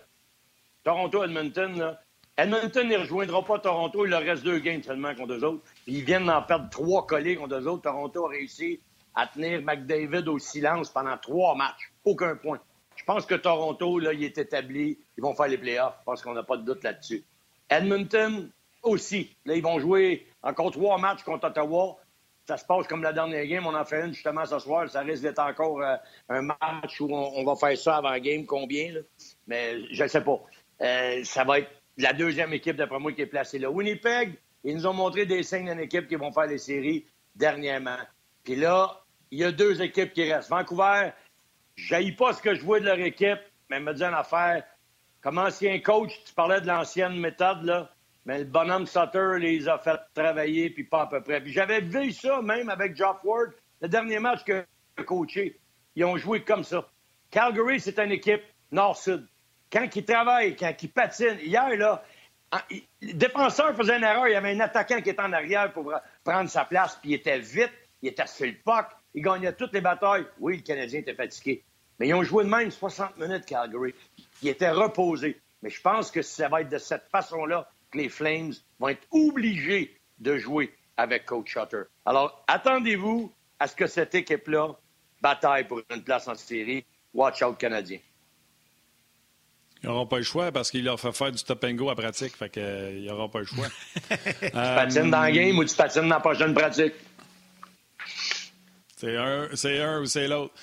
[0.85, 1.97] Toronto-Edmonton,
[2.37, 4.05] Edmonton ne rejoindra pas Toronto.
[4.05, 5.65] Il leur reste deux games seulement contre eux autres.
[5.85, 7.81] ils viennent d'en perdre trois collés contre eux autres.
[7.81, 8.79] Toronto a réussi
[9.15, 11.91] à tenir McDavid au silence pendant trois matchs.
[12.05, 12.61] Aucun point.
[12.95, 14.97] Je pense que Toronto, là, il est établi.
[15.17, 15.95] Ils vont faire les playoffs.
[15.99, 17.25] Je pense qu'on n'a pas de doute là-dessus.
[17.69, 18.49] Edmonton
[18.81, 19.35] aussi.
[19.43, 21.97] Là, ils vont jouer encore trois matchs contre Ottawa
[22.47, 23.65] ça se passe comme la dernière game.
[23.67, 24.89] On en fait une justement ce soir.
[24.89, 25.95] Ça risque d'être encore euh,
[26.29, 28.45] un match où on, va faire ça avant game.
[28.45, 28.93] Combien?
[29.47, 30.39] Mais je ne sais pas.
[30.81, 33.69] Euh, ça va être la deuxième équipe, d'après moi, qui est placée là.
[33.69, 37.99] Winnipeg, ils nous ont montré des signes d'une équipe qui vont faire les séries dernièrement.
[38.43, 40.49] Puis là, il y a deux équipes qui restent.
[40.49, 41.11] Vancouver,
[41.75, 43.39] je pas ce que je vois de leur équipe,
[43.69, 44.63] mais me dit une affaire.
[45.21, 47.91] Comme ancien coach, tu parlais de l'ancienne méthode, là.
[48.27, 51.39] Mais le bonhomme Sutter les a fait travailler, puis pas à peu près.
[51.39, 54.65] Puis j'avais vu ça même avec Geoff Ward, le dernier match que
[54.97, 55.57] j'ai coaché.
[55.95, 56.85] Ils ont joué comme ça.
[57.31, 59.25] Calgary, c'est une équipe nord-sud.
[59.71, 62.03] Quand ils travaillent, quand ils patinent, hier, là,
[63.01, 64.27] le défenseur faisait une erreur.
[64.27, 65.93] Il y avait un attaquant qui était en arrière pour
[66.25, 67.71] prendre sa place, puis il était vite,
[68.01, 70.25] il était sur le puck, il gagnait toutes les batailles.
[70.39, 71.63] Oui, le Canadien était fatigué.
[71.97, 73.95] Mais ils ont joué de même 60 minutes, Calgary.
[74.41, 75.39] Ils étaient reposés.
[75.61, 79.07] Mais je pense que ça va être de cette façon-là que les Flames vont être
[79.11, 81.83] obligés de jouer avec Coach Shutter.
[82.05, 84.75] Alors, attendez-vous à ce que cette équipe-là
[85.21, 86.85] bataille pour une place en série.
[87.13, 87.99] Watch out, Canadien.
[89.83, 91.95] Ils n'auront pas le choix parce qu'il leur fait faire du top and go à
[91.95, 92.35] pratique.
[92.35, 93.67] Fait qu'ils euh, n'auront pas le choix.
[94.09, 96.93] tu patines dans le game ou tu patines dans la prochaine pratique?
[98.95, 100.53] C'est un, c'est un ou c'est l'autre.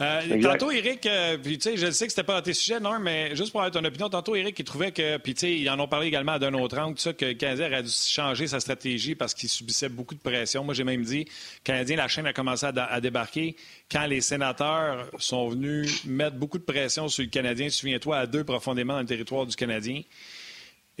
[0.00, 2.80] Euh, tantôt, Eric, euh, puis tu sais, je sais que c'était pas à tes sujets,
[2.80, 5.52] non, mais juste pour avoir ton opinion, tantôt, Eric, il trouvait que, puis tu sais,
[5.54, 8.46] ils en ont parlé également d'un autre angle, ça, que le Canadien a dû changer
[8.46, 10.64] sa stratégie parce qu'il subissait beaucoup de pression.
[10.64, 11.26] Moi, j'ai même dit,
[11.64, 13.56] Canadien, la chaîne a commencé à, débarquer
[13.92, 18.44] quand les sénateurs sont venus mettre beaucoup de pression sur le Canadien, souviens-toi, à deux
[18.44, 20.02] profondément dans le territoire du Canadien.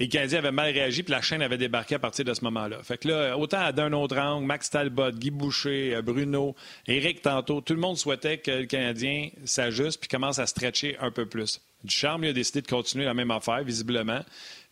[0.00, 2.42] Et le Canadien avait mal réagi, puis la chaîne avait débarqué à partir de ce
[2.44, 2.82] moment-là.
[2.82, 7.60] Fait que là, autant d'un autre angle, Max Talbot, Guy Boucher, euh, Bruno, Éric tantôt,
[7.60, 11.60] tout le monde souhaitait que le Canadien s'ajuste puis commence à stretcher un peu plus.
[11.84, 14.24] Ducharme, il a décidé de continuer la même affaire, visiblement.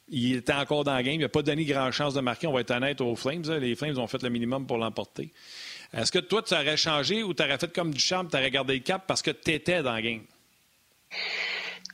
[0.09, 1.17] Il était encore dans le game.
[1.17, 2.47] Il n'a pas donné grand chance de marquer.
[2.47, 3.43] On va être honnête aux Flames.
[3.61, 5.31] Les Flames ont fait le minimum pour l'emporter.
[5.93, 8.73] Est-ce que toi, tu aurais changé ou tu aurais fait comme Ducharme, tu aurais gardé
[8.73, 10.23] le cap parce que tu étais dans le game?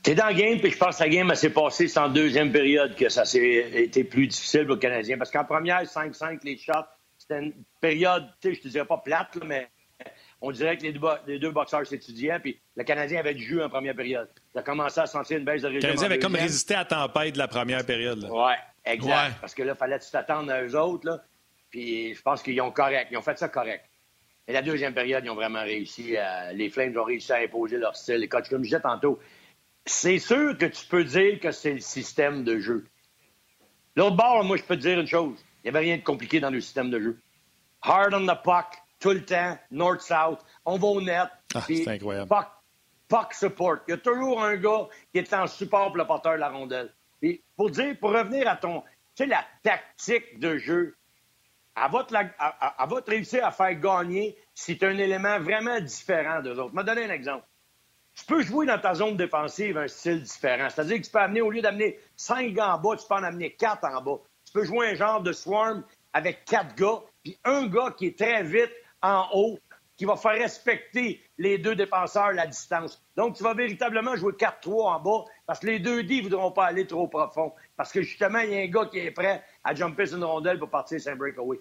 [0.05, 2.95] C'est dans le game, puis je pense que la game s'est passée, en deuxième période
[2.95, 5.17] que ça s'est été plus difficile pour le Canadien.
[5.17, 6.73] Parce qu'en première, 5-5, les shots,
[7.17, 9.67] c'était une période, tu sais, je te dirais pas plate, mais
[10.41, 13.63] on dirait que les deux, les deux boxeurs s'étudiaient, puis le Canadien avait du jeu
[13.63, 14.29] en première période.
[14.53, 15.81] Ça a commencé à sentir une baisse de régime.
[15.81, 18.29] Le Canadien avait comme résisté à la tempête de la première période.
[18.31, 18.53] Oui,
[18.85, 19.37] Exact.
[19.41, 21.07] Parce que là, il fallait t'attendre à eux autres.
[21.07, 21.23] Là.
[21.71, 23.07] Puis je pense qu'ils ont correct.
[23.09, 23.83] Ils ont fait ça correct.
[24.47, 26.15] Et la deuxième période, ils ont vraiment réussi.
[26.15, 26.53] À...
[26.53, 28.17] Les Flames ont réussi à imposer leur style.
[28.17, 29.19] Les coachs, comme je disais tantôt,
[29.85, 32.85] c'est sûr que tu peux dire que c'est le système de jeu.
[33.95, 35.37] L'autre bord, moi, je peux te dire une chose.
[35.63, 37.19] Il n'y avait rien de compliqué dans le système de jeu.
[37.81, 38.65] Hard on the puck,
[38.99, 41.29] tout le temps, north-south, on va au net.
[41.53, 42.27] Ah, c'est incroyable.
[42.27, 42.47] Puck,
[43.07, 43.77] puck, support.
[43.87, 46.49] Il y a toujours un gars qui est en support pour le porteur de la
[46.49, 46.93] rondelle.
[47.21, 48.81] Et pour dire, pour revenir à ton,
[49.15, 50.95] tu sais, la tactique de jeu,
[51.75, 56.57] elle va, te réussir à faire gagner si tu as un élément vraiment différent d'eux
[56.57, 56.71] autres.
[56.71, 57.45] Je vais te donner un exemple.
[58.15, 60.69] Tu peux jouer dans ta zone défensive un style différent.
[60.69, 63.23] C'est-à-dire que tu peux amener, au lieu d'amener cinq gars en bas, tu peux en
[63.23, 64.19] amener quatre en bas.
[64.45, 68.17] Tu peux jouer un genre de swarm avec quatre gars, puis un gars qui est
[68.17, 69.59] très vite en haut,
[69.97, 73.03] qui va faire respecter les deux défenseurs la distance.
[73.15, 76.51] Donc, tu vas véritablement jouer 4-3 en bas parce que les deux D ne voudront
[76.51, 77.53] pas aller trop profond.
[77.75, 80.23] Parce que justement, il y a un gars qui est prêt à jumper sur une
[80.23, 81.59] rondelle pour partir sur un breakaway.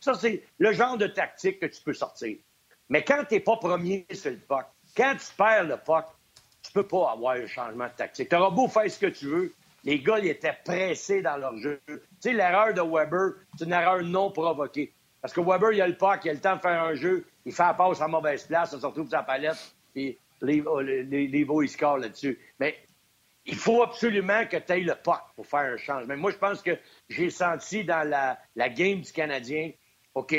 [0.00, 2.36] Ça, c'est le genre de tactique que tu peux sortir.
[2.88, 4.66] Mais quand tu n'es pas premier sur le puck,
[4.96, 6.04] quand tu perds le puck,
[6.62, 8.28] tu peux pas avoir un changement de tactique.
[8.28, 9.52] Tu auras beau faire ce que tu veux.
[9.84, 11.80] Les gars, ils étaient pressés dans leur jeu.
[11.86, 14.92] Tu sais, l'erreur de Weber, c'est une erreur non provoquée.
[15.20, 17.26] Parce que Weber, il a le puck, il a le temps de faire un jeu,
[17.44, 21.26] il fait la passe à mauvaise place, il se retrouve sa palette, puis les, les,
[21.28, 22.38] les, ils scorent là-dessus.
[22.58, 22.76] Mais
[23.44, 26.16] il faut absolument que tu aies le puck pour faire un changement.
[26.16, 26.78] Moi, je pense que
[27.10, 28.08] j'ai senti dans
[28.54, 29.70] la game du Canadien,
[30.14, 30.34] OK,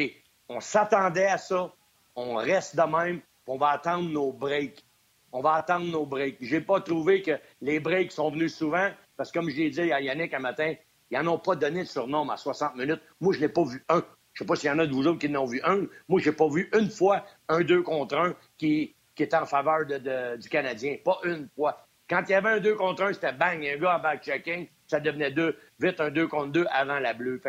[0.49, 1.74] on s'attendait à ça,
[2.16, 4.86] on reste de même, on va attendre nos breaks.
[5.32, 6.38] On va attendre nos breaks.
[6.41, 7.32] J'ai pas trouvé que
[7.62, 10.74] les breaks sont venus souvent, parce que comme je l'ai dit à Yannick un matin,
[11.12, 13.02] ils n'en ont pas donné de surnom à 60 minutes.
[13.20, 14.04] Moi, je n'ai pas vu un.
[14.34, 15.86] Je sais pas s'il y en a de vous autres qui n'ont vu un.
[16.10, 19.86] Moi, j'ai pas vu une fois un 2 contre 1 qui, qui était en faveur
[19.86, 20.98] du Canadien.
[21.04, 21.86] Pas une fois.
[22.10, 25.00] Quand il y avait un 2 contre 1, c'était bang, un gars en back-checking, ça
[25.00, 27.41] devenait deux, vite un 2 contre 2 avant la bleue.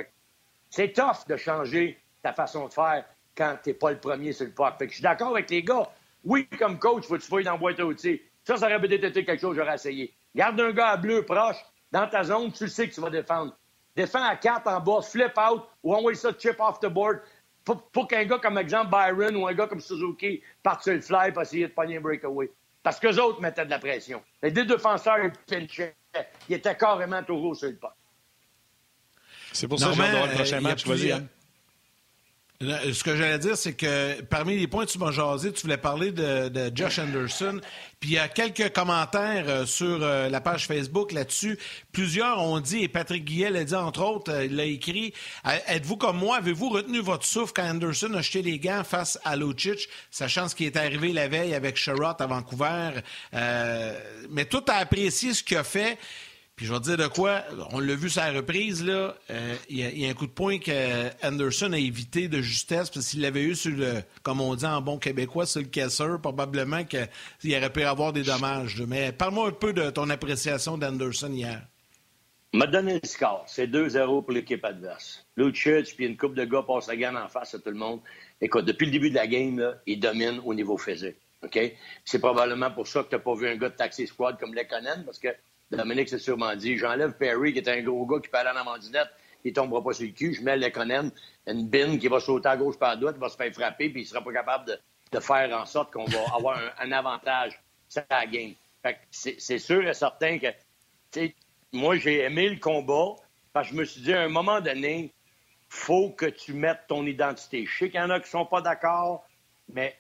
[0.71, 3.05] c'est tough de changer ta façon de faire
[3.37, 4.75] quand tu n'es pas le premier sur le puck.
[4.79, 5.89] Fait que je suis d'accord avec les gars.
[6.25, 8.21] Oui, comme coach, faut que tu fouilles dans la boîte à outils.
[8.45, 10.15] Ça, ça aurait peut-être été quelque chose que j'aurais essayé.
[10.35, 11.57] Garde un gars à bleu proche,
[11.93, 13.57] dans ta zone, tu le sais que tu vas défendre.
[13.95, 17.21] Défends à 4 en bas, flip out ou envoie ça chip off the board
[17.65, 21.33] pour, qu'un gars comme exemple Byron ou un gars comme Suzuki parte sur le fly
[21.33, 22.51] pour essayer de pogner un breakaway.
[22.83, 24.23] Parce qu'eux autres mettaient de la pression.
[24.43, 25.97] Les deux défenseurs, ils pinchaient.
[26.49, 27.97] Ils étaient carrément toujours sur le pas.
[29.53, 30.87] C'est pour ça que j'ai le prochain match.
[30.87, 31.27] Vas-y,
[32.61, 35.77] ce que j'allais dire, c'est que parmi les points que tu m'as jasé, tu voulais
[35.77, 37.61] parler de, Josh Anderson.
[38.01, 41.59] Puis il y a quelques commentaires euh, sur euh, la page Facebook là-dessus.
[41.93, 45.15] Plusieurs ont dit, et Patrick Guillet l'a dit entre autres, euh, il l'a écrit,
[45.67, 49.37] êtes-vous comme moi, avez-vous retenu votre souffle quand Anderson a jeté les gants face à
[49.37, 52.91] Lucic, sachant ce qui est arrivé la veille avec Sherrod à Vancouver?
[54.31, 55.99] mais tout a apprécié ce qu'il a fait.
[56.57, 57.43] Puis je vais dire de quoi,
[57.73, 61.11] on l'a vu la reprise, là, euh, il y, a un coup de poing que
[61.23, 64.81] Anderson a évité de justesse, parce qu'il l'avait eu sur le, comme on dit en
[64.81, 68.81] bon québécois, sur le caisseur, probablement qu'il aurait pu avoir des dommages.
[68.89, 71.61] Mais parle-moi un peu de ton appréciation d'Anderson hier.
[72.55, 73.45] m'a donné le score.
[73.47, 75.27] C'est 2-0 pour l'équipe adverse.
[75.37, 78.01] Lucic, puis une coupe de gars passe la gamme en face à tout le monde.
[78.41, 81.17] Écoute, depuis le début de la game, là, il domine au niveau physique.
[81.43, 81.59] OK?
[82.07, 84.55] C'est probablement pour ça que tu n'as pas vu un gars de taxi squad comme
[84.55, 85.29] Lekonen, parce que
[85.71, 88.57] Dominique s'est sûrement dit, j'enlève Perry, qui est un gros gars qui peut aller en
[88.57, 89.09] amandinette,
[89.45, 91.11] il tombera pas sur le cul, je mets Lekonen,
[91.47, 94.07] une bin qui va sauter à gauche par droite, va se faire frapper, puis il
[94.07, 97.59] sera pas capable de, faire en sorte qu'on va avoir un, avantage
[97.89, 98.53] sur la game.
[99.11, 100.49] c'est sûr et certain que,
[101.73, 103.17] moi, j'ai aimé le combat,
[103.53, 105.13] parce que je me suis dit, à un moment donné,
[105.69, 107.67] faut que tu mettes ton identité.
[107.67, 109.27] Je sais qu'il y en a qui sont pas d'accord,
[109.73, 109.97] mais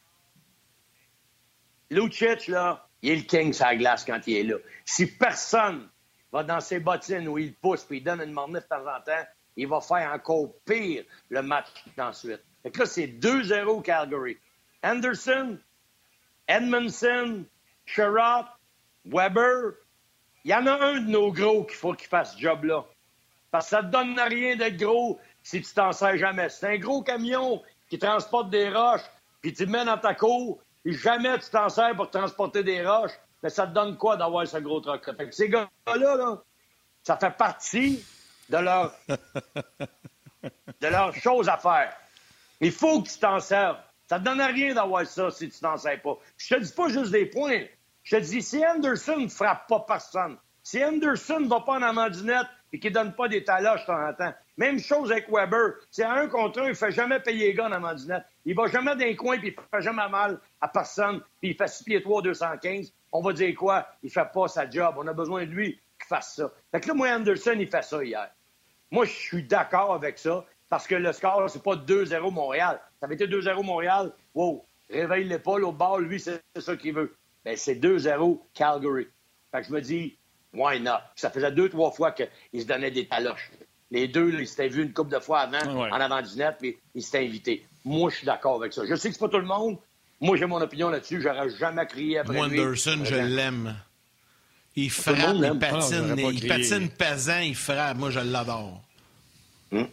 [1.91, 4.57] Lucic, là, il est le king sur la glace quand il est là.
[4.85, 5.89] Si personne
[6.33, 9.01] va dans ses bottines où il pousse puis il donne une mornif de temps en
[9.01, 9.25] temps,
[9.57, 11.67] il va faire encore pire le match
[11.99, 12.43] ensuite.
[12.63, 14.37] Fait que là, c'est 2-0 Calgary.
[14.83, 15.59] Anderson,
[16.49, 17.45] Edmondson,
[17.87, 18.47] Sherrod,
[19.05, 19.75] Weber,
[20.45, 22.85] il y en a un de nos gros qu'il faut qu'il fasse ce job-là.
[23.51, 26.49] Parce que ça ne te donne rien d'être gros si tu t'en sers jamais.
[26.49, 29.05] C'est un gros camion qui transporte des roches,
[29.41, 30.61] puis tu le mets dans ta cour,
[30.95, 34.59] jamais tu t'en sers pour transporter des roches, mais ça te donne quoi d'avoir ce
[34.59, 36.43] gros truc Fait que ces gars-là,
[37.03, 38.05] ça fait partie
[38.49, 41.93] de leur, de leur chose à faire.
[42.61, 43.79] Il faut que tu t'en serves.
[44.09, 46.17] Ça te donne rien d'avoir ça si tu t'en sers pas.
[46.37, 47.65] Je te dis pas juste des points.
[48.03, 51.83] Je te dis, si Anderson ne frappe pas personne, si Anderson ne va pas en
[51.83, 55.29] amandinette et qu'il ne donne pas des taloches de temps en temps, même chose avec
[55.31, 55.75] Weber.
[55.91, 58.25] C'est un contre un, il ne fait jamais payer les gars dans Mandinette.
[58.45, 61.57] Il va jamais dans les coins, puis il fait jamais mal à personne, puis il
[61.57, 62.93] fait 6 pieds 3, 215.
[63.13, 63.87] On va dire quoi?
[64.03, 64.95] Il fait pas sa job.
[64.99, 66.53] On a besoin de lui qui fasse ça.
[66.71, 68.31] Fait que là, moi, Anderson, il fait ça hier.
[68.91, 72.81] Moi, je suis d'accord avec ça parce que le score, c'est pas 2-0 Montréal.
[73.01, 74.13] Ça avait été 2-0 Montréal.
[74.35, 77.17] Wow, réveille l'épaule au bord, lui, c'est ça qu'il veut.
[77.45, 79.09] Ben, c'est 2-0 Calgary.
[79.53, 80.19] Fait que je me dis,
[80.57, 81.01] why not?
[81.15, 83.51] Ça faisait deux, trois fois qu'ils se donnaient des taloches.
[83.91, 86.77] Les deux, ils s'étaient vus une couple de fois avant, en avant du net, puis
[86.95, 87.65] ils s'étaient invités.
[87.85, 88.83] Moi, je suis d'accord avec ça.
[88.85, 89.79] Je sais que c'est pas tout le monde.
[90.21, 91.21] Moi, j'ai mon opinion là-dessus.
[91.23, 93.77] J'aurais jamais crié après Wanderson, je l'aime.
[94.75, 97.97] Il frappe, il patine, ah, il patine pesant, il frappe.
[97.97, 98.83] Moi, je l'adore.
[99.73, 99.89] Hum?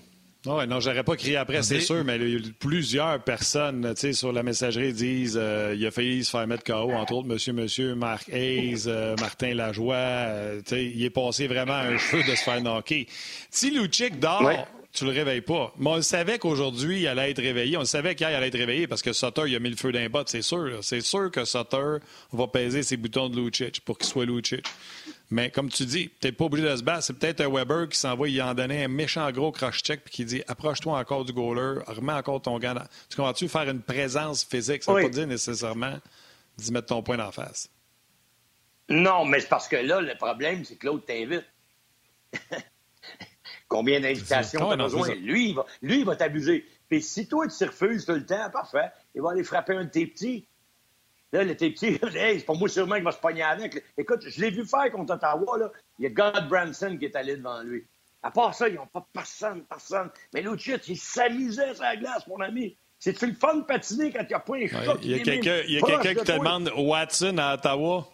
[0.46, 2.20] Oui, non, j'aurais pas crié après, c'est sûr, mais
[2.60, 7.14] plusieurs personnes sur la messagerie disent euh, il a failli se faire mettre KO, entre
[7.14, 9.96] autres, monsieur, monsieur, Marc Hayes, euh, Martin Lajoie.
[9.96, 13.08] Euh, il est passé vraiment un cheveu de se faire knocker.
[13.50, 15.74] Si Luchik dort, tu le réveilles pas.
[15.80, 17.78] Mais on savait qu'aujourd'hui, il allait être réveillé.
[17.78, 19.94] On savait qu'hier, il allait être réveillé parce que Sutter, il a mis le feu
[19.94, 20.80] d'un bot, c'est sûr.
[20.82, 21.98] C'est sûr que Sutter
[22.34, 24.66] va peser ses boutons de Lucic pour qu'il soit Lucic.
[25.32, 27.04] Mais comme tu dis, tu n'es pas obligé de se battre.
[27.04, 30.26] C'est peut-être un Weber qui s'envoie, il en donnait un méchant gros cross-check puis qui
[30.26, 32.88] dit approche-toi encore du goaler, remets encore ton gars.
[33.10, 33.48] Tu comprends-tu?
[33.48, 34.84] Faire une présence physique?
[34.84, 36.00] Ça ne veut pas dire nécessairement
[36.58, 37.70] d'y mettre ton point en face.
[38.90, 41.46] Non, mais c'est parce que là, le problème, c'est que l'autre t'invite.
[43.68, 45.16] Combien d'invitations tu as besoin?
[45.16, 46.66] Lui, il va, lui, il va t'abuser.
[46.90, 49.86] Puis si toi, tu te refuses tout le temps, parfait, il va aller frapper un
[49.86, 50.48] de tes petits.
[51.34, 53.84] Là, le petit, hey, c'est pas moi sûrement qu'il va se pogner avec.
[53.98, 55.58] Écoute, je l'ai vu faire contre Ottawa.
[55.58, 55.72] Là.
[55.98, 57.84] Il y a God Branson qui est allé devant lui.
[58.22, 60.10] À part ça, ils n'ont pas personne, personne.
[60.34, 62.78] Mais l'autre chute, il s'amusait sur la glace, mon ami.
[63.00, 65.20] C'est-tu le fun de patiner quand il n'y a pas un chat Il y a
[65.24, 68.08] quelqu'un qui te demande Watson à Ottawa.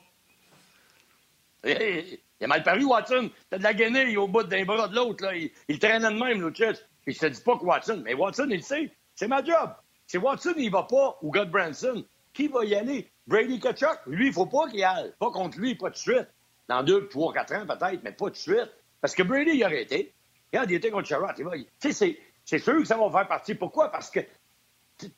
[1.66, 3.30] il a mal paru, Watson.
[3.50, 5.30] T'as de la guenille au bout d'un bras de l'autre.
[5.36, 6.88] Il, il traînait de même, l'autre chute.
[7.04, 8.02] Puis je te dis pas que Watson.
[8.04, 8.92] Mais Watson, il le sait.
[9.14, 9.72] C'est ma job.
[10.08, 12.04] Si Watson, il va pas, ou God Branson,
[12.34, 13.12] qui va y aller?
[13.28, 15.14] Brady Kachuk, lui, il ne faut pas qu'il y aille.
[15.20, 16.28] Pas contre lui, pas de suite.
[16.68, 18.70] Dans deux, trois, quatre ans peut-être, mais pas de suite.
[19.02, 20.14] Parce que Brady, il aurait été.
[20.52, 21.36] Regarde, il était contre Sherrod.
[21.80, 23.54] Tu c'est sûr que ça va faire partie.
[23.54, 23.92] Pourquoi?
[23.92, 24.22] Parce que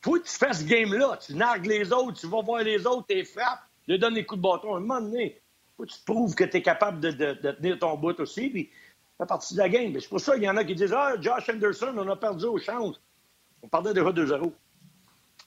[0.02, 1.18] toi, tu fais ce game-là.
[1.26, 4.42] Tu nargues les autres, tu vas voir les autres, tu frappes, tu donnes des coups
[4.42, 4.76] de bâton.
[4.76, 5.42] À un moment donné,
[5.80, 7.12] tu te prouves que tu es capable de,
[7.54, 8.50] tenir ton bout aussi.
[8.50, 8.70] Puis,
[9.18, 9.98] ça fait partie de la game.
[10.00, 12.46] C'est pour ça qu'il y en a qui disent Ah, Josh Anderson, on a perdu
[12.46, 12.96] au change.
[13.62, 14.52] On perdait déjà 2-0.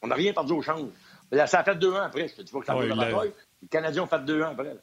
[0.03, 0.62] On n'a rien perdu au
[1.33, 2.29] Ça a fait deux ans après.
[2.29, 4.77] Je te dis pas que ça ouais, la Les Canadiens ont fait deux ans après.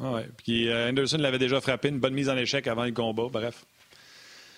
[0.00, 0.28] Ah ouais.
[0.36, 3.28] Puis euh, Anderson l'avait déjà frappé, une bonne mise en échec avant le combat.
[3.30, 3.64] Bref.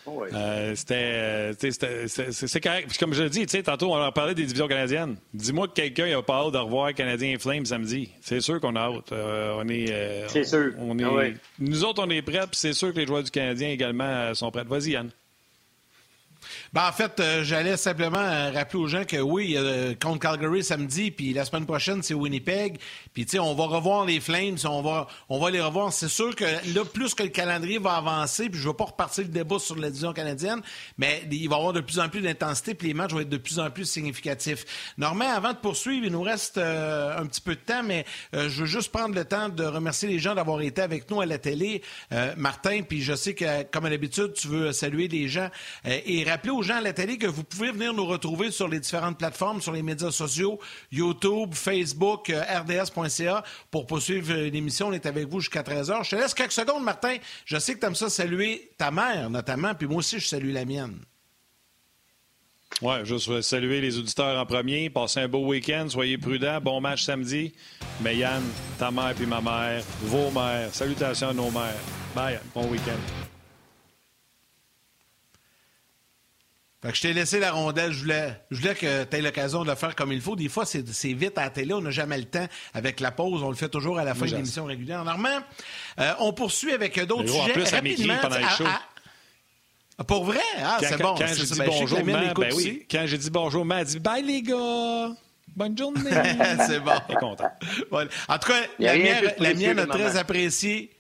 [0.06, 2.88] Oh euh, c'était, c'est correct.
[2.88, 5.16] Puis comme je le dis, tantôt, on a parlé des divisions canadiennes.
[5.32, 8.10] Dis-moi que quelqu'un n'a pas hâte de revoir Canadien Flames samedi.
[8.20, 9.12] C'est sûr qu'on a hâte.
[9.12, 10.74] Euh, on est, c'est sûr.
[10.78, 13.30] On est, ah Nous autres, on est prêts, puis c'est sûr que les joueurs du
[13.30, 14.64] Canadien également sont prêts.
[14.64, 15.10] Vas-y, Yann.
[16.72, 20.64] Ben, en fait, euh, j'allais simplement euh, rappeler aux gens que oui, euh, contre Calgary
[20.64, 22.78] samedi, puis la semaine prochaine, c'est Winnipeg.
[23.12, 25.92] Puis, tu sais, on va revoir les Flames, on va, on va les revoir.
[25.92, 28.84] C'est sûr que là, plus que le calendrier va avancer, puis je ne veux pas
[28.84, 30.62] repartir le débat sur la division canadienne,
[30.98, 33.28] mais il va y avoir de plus en plus d'intensité, puis les matchs vont être
[33.28, 34.64] de plus en plus significatifs.
[34.98, 38.66] Normand, avant de poursuivre, il nous reste un petit peu de temps, mais je veux
[38.66, 41.82] juste prendre le temps de remercier les gens d'avoir été avec nous à la télé,
[42.36, 45.50] Martin, puis je sais que, comme à l'habitude, tu veux saluer les gens
[45.84, 48.80] et rappeler aux gens à la télé que vous pouvez venir nous retrouver sur les
[48.80, 50.58] différentes plateformes, sur les médias sociaux,
[50.92, 54.88] YouTube, Facebook, euh, rds.ca pour poursuivre euh, l'émission.
[54.88, 56.04] On est avec vous jusqu'à 13h.
[56.04, 57.16] Je te laisse quelques secondes, Martin.
[57.44, 60.52] Je sais que tu aimes ça saluer ta mère, notamment, puis moi aussi, je salue
[60.52, 60.98] la mienne.
[62.82, 64.90] Oui, je veux saluer les auditeurs en premier.
[64.90, 65.86] Passez un beau week-end.
[65.88, 66.60] Soyez prudents.
[66.60, 67.52] Bon match samedi.
[68.00, 68.42] Mais Yann,
[68.78, 71.78] ta mère puis ma mère, vos mères, salutations à nos mères.
[72.14, 73.23] Bye, bon week-end.
[76.92, 77.92] Je t'ai laissé la rondelle.
[77.92, 80.36] Je voulais, je voulais que tu aies l'occasion de le faire comme il faut.
[80.36, 81.72] Des fois, c'est vite à la télé.
[81.72, 82.46] On n'a jamais le temps.
[82.74, 85.04] Avec la pause, on le fait toujours à la fin de l'émission régulière.
[85.04, 85.40] Normand,
[86.00, 87.40] euh, on poursuit avec d'autres sujets.
[87.40, 88.64] En plus, Rapidement, pendant les shows.
[90.06, 90.40] Pour vrai?
[90.58, 91.14] Ah, c'est bon.
[91.14, 92.86] Quand j'ai dit bonjour, ben oui.
[92.90, 95.14] Quand j'ai dit bonjour, elle dit bye les gars.
[95.54, 96.10] Bonne journée.
[96.66, 96.92] c'est bon.
[97.08, 97.50] est content.
[97.92, 100.90] En tout cas, la mienne, la mienne a très apprécié.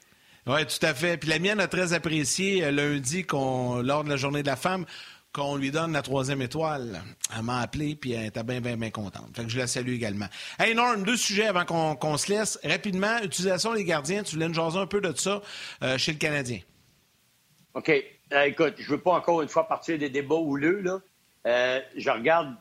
[0.46, 1.16] Oui, tout à fait.
[1.16, 4.84] Puis la mienne a très apprécié euh, lundi, lors de la journée de la femme,
[5.34, 7.02] qu'on lui donne la troisième étoile.
[7.36, 9.36] Elle m'a appelé, puis elle était bien, bien, bien contente.
[9.36, 10.28] Fait que je la salue également.
[10.60, 12.58] Hey, Norm, deux sujets avant qu'on se laisse.
[12.62, 14.22] Rapidement, utilisation des gardiens.
[14.22, 15.42] Tu voulais nous jaser un peu de ça
[15.82, 16.60] euh, chez le Canadien.
[17.74, 17.90] OK.
[18.32, 21.02] Euh, écoute, je veux pas encore une fois partir des débats houleux.
[21.46, 22.54] Euh, je regarde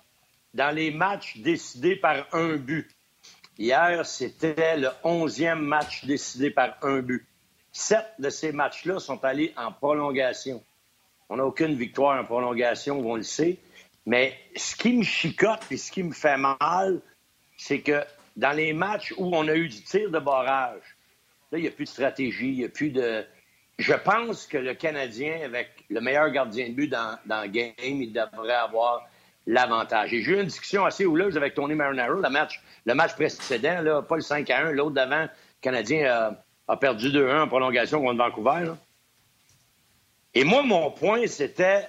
[0.55, 2.89] dans les matchs décidés par un but.
[3.59, 7.27] Hier, c'était le onzième match décidé par un but.
[7.71, 10.63] Sept de ces matchs-là sont allés en prolongation.
[11.29, 13.57] On n'a aucune victoire en prolongation, on le sait.
[14.05, 17.01] Mais ce qui me chicote et ce qui me fait mal,
[17.57, 18.03] c'est que
[18.35, 20.81] dans les matchs où on a eu du tir de barrage,
[21.51, 23.25] là, il n'y a plus de stratégie, il n'y a plus de.
[23.77, 28.11] je pense que le Canadien, avec le meilleur gardien de but dans, le game, il
[28.11, 29.07] devrait avoir
[29.45, 30.09] l'avantage.
[30.09, 34.01] J'ai eu une discussion assez houleuse avec Tony Marinaro, le match, le match précédent, là,
[34.01, 35.29] pas le 5 à 1, l'autre d'avant, le
[35.61, 36.33] Canadien
[36.67, 38.73] a, perdu 2-1 en prolongation contre Vancouver.
[40.35, 41.87] Et moi, mon point, c'était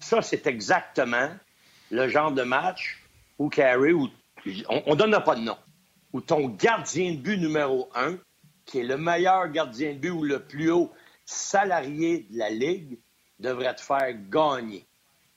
[0.00, 1.30] ça, c'est exactement
[1.90, 2.98] le genre de match
[3.38, 4.08] où Carey, où
[4.68, 5.56] on, ne donne pas de nom,
[6.12, 8.16] où ton gardien de but numéro un,
[8.64, 10.92] qui est le meilleur gardien de but ou le plus haut
[11.24, 12.98] salarié de la Ligue,
[13.38, 14.86] devrait te faire gagner.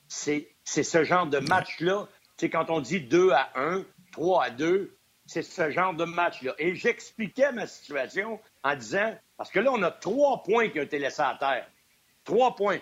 [0.08, 2.08] C'est ce genre de match-là.
[2.38, 4.96] C'est quand on dit 2 à 1, 3 à 2,
[5.26, 6.54] c'est ce genre de match-là.
[6.58, 10.84] Et j'expliquais ma situation en disant, parce que là, on a trois points qui ont
[10.84, 11.68] été laissés à terre.
[12.26, 12.80] Trois points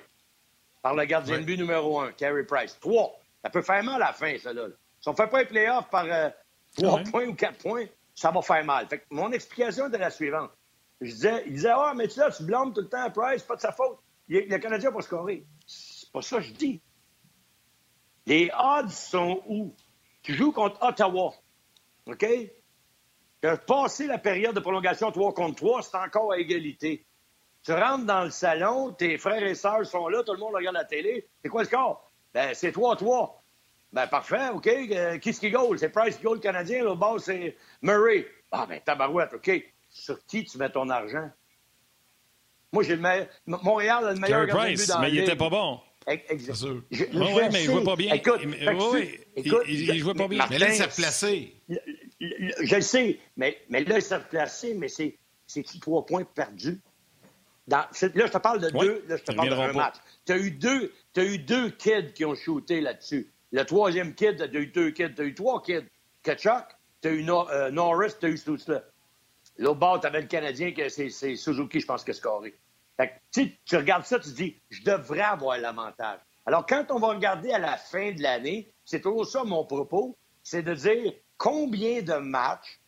[0.82, 2.78] par le gardien de but numéro un, Carey Price.
[2.80, 3.20] Trois.
[3.44, 4.68] Ça peut faire mal à la fin, ça, là.
[5.00, 6.30] Si on ne fait pas un playoff par euh,
[6.78, 7.86] trois points ou quatre points,
[8.16, 8.88] ça va faire mal.
[8.88, 10.50] Fait que mon explication était la suivante.
[11.02, 13.44] Je disais, il disait, ah, mais tu là, tu blâmes tout le temps à Price,
[13.44, 14.00] pas de sa faute.
[14.30, 15.46] Il, le Canadien pas scorer.
[15.68, 16.82] C'est pas ça que je dis.
[18.26, 19.76] Les odds sont où?
[20.22, 21.34] Tu joues contre Ottawa.
[22.06, 22.26] OK?
[23.42, 27.06] Tu as passé la période de prolongation 3 contre 3, c'est encore à égalité.
[27.64, 30.76] Tu rentres dans le salon, tes frères et sœurs sont là, tout le monde regarde
[30.76, 31.28] la télé.
[31.42, 32.12] C'est quoi le score?
[32.34, 33.32] Ben, c'est 3-3.
[33.94, 34.68] Ben, parfait, OK.
[34.68, 35.80] Euh, qui est-ce qui goal?
[35.80, 36.84] C'est Price qui goal canadien.
[36.84, 38.28] Le bas, c'est Murray.
[38.52, 39.52] Ah, ben, tabarouette, OK.
[39.90, 41.30] Sur qui tu mets ton argent?
[42.72, 43.28] Moi, j'ai le meilleur.
[43.46, 45.80] Montréal a le meilleur gardien Price, dans mais il était pas bon.
[46.08, 46.82] Exactement.
[46.92, 48.14] Je, oui, mais il jouait pas bien.
[48.14, 50.46] Écoute, oui, écoute, il, il, jouait pas bien.
[50.50, 51.56] mais là, il s'est replacé.
[51.70, 56.82] Je le sais, mais, mais là, il s'est replacé, mais c'est-tu trois points perdus?
[57.68, 59.96] Là, je te parle de deux, là, je te parle d'un match.
[60.26, 63.30] Tu as eu deux, as eu deux kids qui ont shooté là-dessus.
[63.52, 65.86] Le troisième kid, tu as eu deux kids, tu as eu trois kids.
[66.24, 66.66] Kachuk,
[67.02, 68.84] tu as eu euh, Norris, tu as eu tout cela.
[69.58, 72.58] L'autre bord, tu avais le Canadien, que c'est Suzuki, je pense, que scoré.
[72.98, 76.20] Fait que, tu regardes ça, tu te dis, je devrais avoir l'avantage.
[76.46, 80.18] Alors, quand on va regarder à la fin de l'année, c'est toujours ça mon propos,
[80.42, 82.80] c'est de dire combien de matchs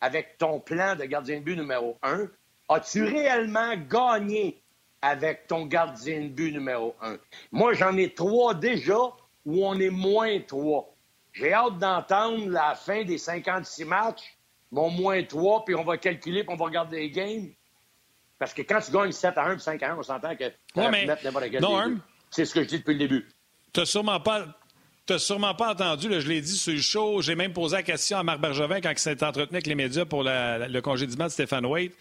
[0.00, 2.28] avec ton plan de gardien de but numéro un
[2.74, 4.62] as-tu réellement gagné
[5.00, 7.16] avec ton gardien de but numéro un?
[7.50, 8.98] Moi, j'en ai trois déjà
[9.44, 10.94] où on est moins trois.
[11.32, 14.36] J'ai hâte d'entendre la fin des 56 matchs,
[14.70, 17.48] mon moins trois, puis on va calculer, puis on va regarder les games.
[18.38, 20.44] Parce que quand tu gagnes 7 à 1 puis 5 à 1, on s'entend que
[20.44, 21.06] ouais, mais...
[21.60, 22.00] non,
[22.30, 23.28] C'est ce que je dis depuis le début.
[23.72, 24.46] Tu n'as sûrement pas.
[25.16, 27.22] sûrement pas entendu, là, je l'ai dit sur le show.
[27.22, 30.04] J'ai même posé la question à Marc Bergevin quand il s'est entretenu avec les médias
[30.04, 31.94] pour le congédiement de Stéphane Waite.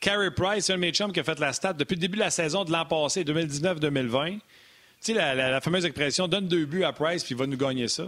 [0.00, 2.30] Carey Price, un de mes qui a fait la stat depuis le début de la
[2.30, 4.32] saison de l'an passé, 2019-2020.
[4.34, 4.40] Tu
[5.00, 8.04] sais, la, fameuse expression donne deux buts à Price puis il va nous gagner ça.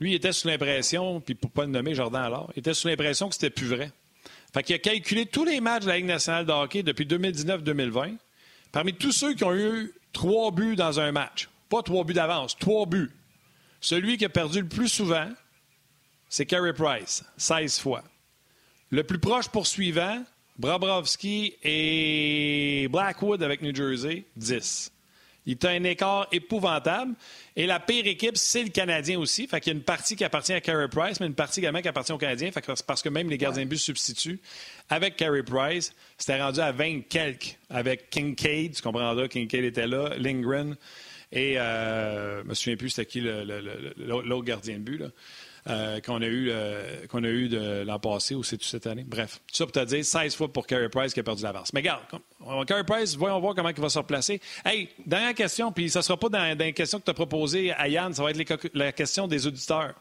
[0.00, 2.88] Lui, il était sous l'impression, puis pour pas le nommer Jordan alors, il était sous
[2.88, 3.90] l'impression que c'était plus vrai.
[4.52, 8.16] Fait qu'il a calculé tous les matchs de la Ligue nationale de hockey depuis 2019-2020.
[8.70, 12.56] Parmi tous ceux qui ont eu trois buts dans un match, pas trois buts d'avance,
[12.58, 13.10] trois buts.
[13.80, 15.28] Celui qui a perdu le plus souvent,
[16.28, 18.02] c'est Carey Price, 16 fois.
[18.90, 20.22] Le plus proche poursuivant,
[20.62, 24.92] Brabrovski et Blackwood avec New Jersey, 10.
[25.44, 27.14] Il a un écart épouvantable.
[27.56, 29.48] Et la pire équipe, c'est le Canadien aussi.
[29.48, 31.80] Fait qu'il y a une partie qui appartient à Carey Price, mais une partie également
[31.80, 32.52] qui appartient au Canadien.
[32.52, 34.38] Fait parce que même les gardiens de but substituent.
[34.88, 38.76] Avec Carey Price, c'était rendu à 20 quelques avec Kincaid.
[38.76, 40.76] Tu comprendras, Kincaid était là, Lindgren.
[41.32, 45.02] Et euh, je me souviens plus c'était qui l'autre gardien de but.
[45.68, 48.88] Euh, qu'on a eu, euh, qu'on a eu de l'an passé ou c'est tout cette
[48.88, 49.04] année?
[49.06, 51.72] Bref, tout ça pour te dire 16 fois pour Carey Price qui a perdu l'avance.
[51.72, 52.02] Mais regarde,
[52.66, 54.40] Carey Price, voyons voir comment il va se replacer.
[54.64, 57.14] Hey, dernière question, puis ça ne sera pas dans, dans les questions que tu as
[57.14, 59.94] proposées à Yann, ça va être la question des auditeurs.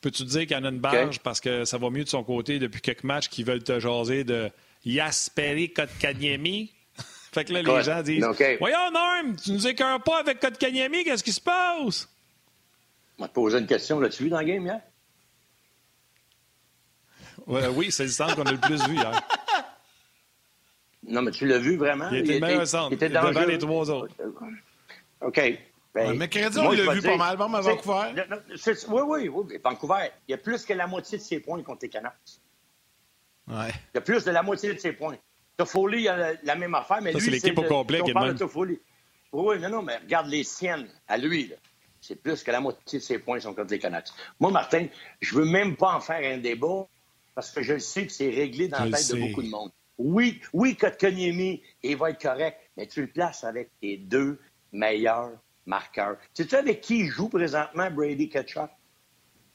[0.00, 2.08] Peux-tu te dire qu'il y en a une barge parce que ça va mieux de
[2.08, 4.50] son côté depuis quelques matchs qui veulent te jaser de
[4.84, 6.72] Yasperi Kotkaniemi?
[7.32, 8.24] fait que là, les gens disent
[8.60, 12.08] Voyons, Norm, tu nous écœures pas avec Kotkaniemi, qu'est-ce qui se passe?
[13.20, 14.00] On te poser une question.
[14.00, 14.80] L'as-tu vu dans le game hier?
[17.46, 19.12] oui, c'est le centre qu'on a le plus vu hier.
[21.02, 22.10] Non, mais tu l'as vu vraiment?
[22.10, 22.88] Il était le meilleur centre.
[22.92, 24.14] Il était devant les trois autres.
[25.22, 25.58] OK.
[25.92, 28.12] Ben, mais Crédit, on l'a vu pas mal, bon, à Vancouver.
[28.88, 29.58] Oui, oui, oui.
[29.64, 32.12] Vancouver, il y a plus que la moitié de ses points contre les Canucks.
[33.48, 33.70] Ouais.
[33.92, 35.16] Il y a plus de la moitié de ses points.
[35.56, 38.80] Toffoli a la même affaire, mais lui, c'est l'équipe au complet qui est de
[39.32, 41.48] Oui, non, non, mais regarde les siennes à lui.
[41.48, 41.56] Là.
[42.00, 44.08] C'est plus que la moitié de ses points sont contre les Canucks.
[44.38, 44.86] Moi, Martin,
[45.20, 46.86] je veux même pas en faire un débat
[47.34, 49.70] parce que je sais que c'est réglé dans la tête de beaucoup de monde.
[49.98, 54.40] Oui, oui, Kotkaniemi, il va être correct, mais tu le places avec tes deux
[54.72, 55.32] meilleurs
[55.66, 56.16] marqueurs.
[56.32, 58.70] Sais-tu avec qui il joue présentement, Brady Ketchuk?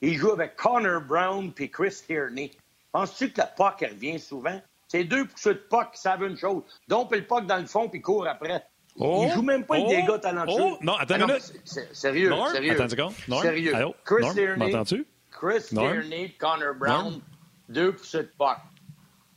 [0.02, 2.52] Il joue avec Connor Brown puis Chris Tierney.
[2.92, 4.62] Penses-tu que la POC revient souvent?
[4.88, 6.64] C'est deux poussées de puck qui savent une chose.
[6.88, 8.64] Donc, le puck dans le fond puis court après.
[8.98, 10.56] Oh, il joue même pas avec oh, des gars talentueux.
[10.58, 11.62] Oh, non, attends Ah une minute.
[11.94, 12.72] Sérieux, sérieux.
[12.72, 13.14] attends une seconde.
[13.42, 13.76] Sérieux.
[13.76, 13.96] allô?
[14.06, 15.06] Chris Norm, Tierney, m'entends-tu?
[15.32, 16.02] Chris Norm?
[16.02, 17.22] Tierney, Connor Brown, Norm?
[17.68, 18.58] deux poussées de puck.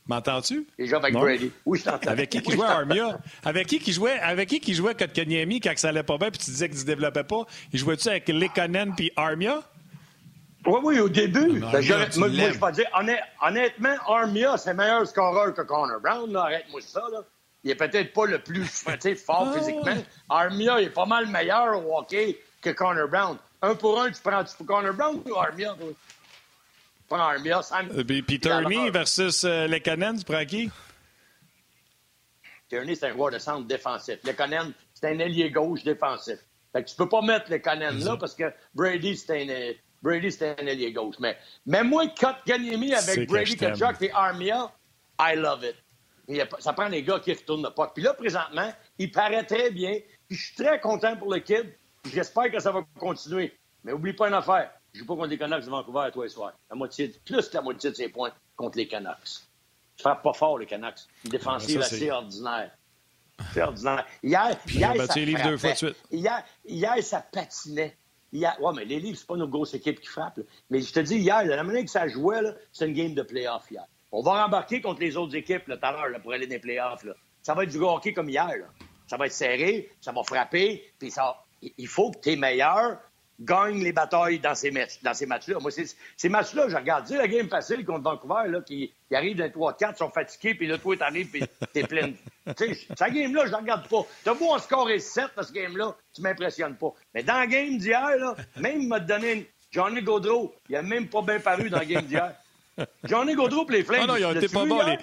[0.07, 0.65] M'entends-tu?
[0.77, 1.25] Déjà avec Norm?
[1.25, 1.51] Brady.
[1.65, 2.09] Oui, je t'entends.
[2.09, 2.71] Avec qui qui jouait je.
[2.71, 3.19] Armia?
[3.43, 6.39] Avec qui qui jouait, avec qui qui jouait Kotkaniemi quand ça allait pas bien puis
[6.39, 7.45] tu disais qu'il se développait pas?
[7.73, 9.61] Il jouait-tu avec Lekonen puis Armia?
[10.65, 11.59] Oui, oui, au début.
[11.59, 15.99] Ben, tu moi, moi, je peux dire, honnêt- honnêtement, Armia, c'est meilleur scoreur que Connor
[16.01, 16.35] Brown.
[16.35, 17.03] Arrête-moi ça.
[17.11, 17.23] Là.
[17.63, 18.65] Il est peut-être pas le plus
[19.25, 20.03] fort Ah, physiquement.
[20.29, 23.37] Armia est pas mal meilleur au hockey que Connor Brown.
[23.61, 25.75] Un pour un, tu prends tu prends Connor Brown ou Armia?
[25.79, 25.87] toi?
[25.89, 25.95] Tu
[27.07, 27.89] prends Armia, Sam.
[27.91, 30.69] Euh, Puis, puis Turney versus euh, Lekonen, tu prends qui?
[32.69, 34.19] Tierney, c'est un joueur de centre défensif.
[34.23, 36.37] Le Conan, c'est un ailier gauche défensif.
[36.71, 40.31] Fait que tu peux pas mettre le Conan là parce que Brady, c'est un, Brady,
[40.31, 41.15] c'est un ailier gauche.
[41.19, 41.35] Mais,
[41.65, 43.57] mais moi, Cut Ganyemi C'est avec Brady.
[43.57, 44.71] Kachuk et Armia,
[45.19, 45.75] I love it.
[46.59, 47.91] Ça prend des gars qui retournent le puck.
[47.93, 49.99] Puis là, présentement, il paraît très bien.
[50.27, 51.73] Puis je suis très content pour le kid.
[52.11, 53.57] J'espère que ça va continuer.
[53.83, 54.71] Mais oublie pas une affaire.
[54.93, 56.53] Je joue pas contre les Canucks de Vancouver toi et soir.
[56.69, 59.43] La moitié, plus que la moitié de ses points contre les Canucks.
[59.95, 60.99] Tu frappes pas fort, les Canucks.
[61.25, 62.71] Une défensive Ah, ça, assez ordinaire.
[63.53, 64.05] C'est ordinaire.
[64.23, 65.95] Hier, hier, ça les deux fois de suite.
[66.11, 67.95] Hier, hier, ça patinait.
[68.31, 70.37] Hier, ouais, mais les livres, c'est pas nos grosses équipes qui frappent.
[70.37, 70.43] là.
[70.69, 73.69] Mais je te dis, hier, la manière que ça jouait, c'est une game de playoff
[73.71, 73.85] hier.
[74.11, 76.53] On va rembarquer contre les autres équipes là, tout à l'heure là, pour aller dans
[76.53, 77.03] les playoffs.
[77.03, 77.13] Là.
[77.41, 78.47] Ça va être du hockey comme hier.
[78.47, 78.65] Là.
[79.07, 81.43] Ça va être serré, ça va frapper, puis ça.
[81.61, 82.99] Il faut que tes meilleurs
[83.39, 85.59] gagnent les batailles dans ces matchs, matchs-là.
[85.59, 87.05] Moi, ces matchs-là, je regarde.
[87.05, 90.55] Tu sais, la game facile contre Vancouver, là, qui, qui arrive d'un 3-4, sont fatigués,
[90.55, 91.43] puis là, toi, t'arrives, puis
[91.73, 92.11] t'es plein.
[92.57, 94.05] tu sais, cette game-là, je la regarde pas.
[94.23, 96.93] T'as beau en scorer 7 dans ce game-là, tu m'impressionnes pas.
[97.13, 99.45] Mais dans la game d'hier, là, même m'a donné une...
[99.71, 102.33] Johnny Gaudreau, il a même pas bien paru dans la game d'hier.
[103.03, 104.01] Johnny Gaudreau pour les Flames.
[104.03, 104.87] Ah non, l'as-tu pas hier?
[104.87, 104.97] Les...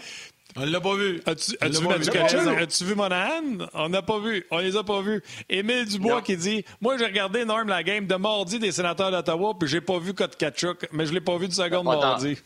[0.59, 1.21] On l'a pas vu.
[1.27, 2.95] As-tu l'a vu pas Mathieu vu.
[2.95, 3.43] Monahan?
[3.75, 4.47] On n'a pas vu.
[4.51, 5.23] On les a pas vus.
[5.51, 6.21] Émile Dubois Non.
[6.23, 9.83] qui dit Moi, j'ai regardé Norm la game de mardi des sénateurs d'Ottawa, puis j'ai
[9.83, 12.01] pas vu Kotkachuk, mais je l'ai pas vu du second Pas tant.
[12.01, 12.39] mardi.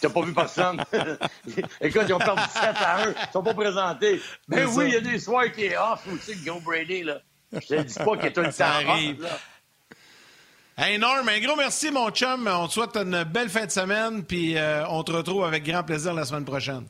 [0.00, 0.82] T'as pas vu personne?
[1.80, 3.10] Écoute, ils ont perdu 7 à 1.
[3.10, 4.20] Ils sont pas présentés.
[4.48, 7.04] Mais C'est oui, il y a des soirs qui est off aussi, le gros Brady,
[7.04, 7.20] là.
[7.52, 9.22] Je te dis pas qu'il est tout le temps off, arrive.
[9.22, 9.38] là.
[10.76, 12.48] Hey Norm, un gros merci, mon chum.
[12.50, 15.82] On te souhaite une belle fin de semaine, puis euh, on te retrouve avec grand
[15.82, 16.86] plaisir la semaine prochaine.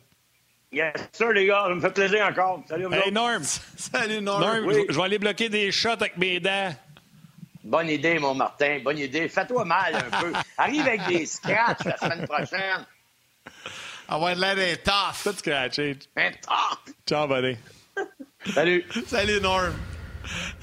[0.72, 1.64] Yes, sir, les gars.
[1.66, 2.62] Ça me fait plaisir encore.
[2.68, 3.10] Salut, Hey.
[3.10, 3.42] Norm,
[3.76, 4.40] Salut, Norm.
[4.40, 4.84] Norm, oui.
[4.88, 6.72] je vais aller bloquer des shots avec mes dents.
[7.64, 8.78] Bonne idée, mon Martin.
[8.84, 9.28] Bonne idée.
[9.28, 10.32] Fais-toi mal un peu.
[10.56, 12.86] Arrive avec des scratchs la semaine prochaine.
[14.08, 15.22] On va être l'air d'être tough.
[15.32, 15.98] Tout scratché.
[16.16, 16.94] Un top.
[17.08, 17.56] Ciao, buddy.
[18.54, 18.84] Salut.
[19.06, 19.72] Salut, Norm.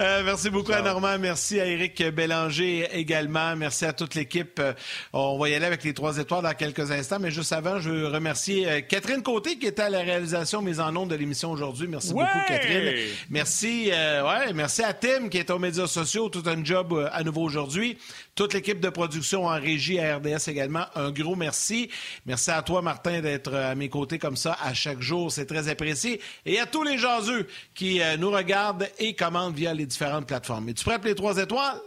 [0.00, 1.18] Euh, merci beaucoup à Normand.
[1.18, 3.56] Merci à Éric Bélanger également.
[3.56, 4.58] Merci à toute l'équipe.
[4.60, 4.72] Euh,
[5.12, 7.18] on va y aller avec les trois étoiles dans quelques instants.
[7.20, 10.80] Mais juste avant, je veux remercier euh, Catherine Côté qui était à la réalisation mise
[10.80, 11.88] en ondes de l'émission aujourd'hui.
[11.88, 12.24] Merci Ouais!
[12.24, 12.94] beaucoup, Catherine.
[13.30, 16.28] Merci, euh, ouais, merci à Tim qui est aux médias sociaux.
[16.28, 17.98] Tout un job euh, à nouveau aujourd'hui.
[18.38, 20.84] Toute l'équipe de production en régie à RDS également.
[20.94, 21.90] Un gros merci.
[22.24, 25.32] Merci à toi, Martin, d'être euh, à mes côtés comme ça à chaque jour.
[25.32, 26.20] C'est très apprécié.
[26.46, 30.68] Et à tous les jaseux qui euh, nous regardent et commentent via les différentes plateformes.
[30.68, 31.80] Es-tu prêt pour les trois étoiles?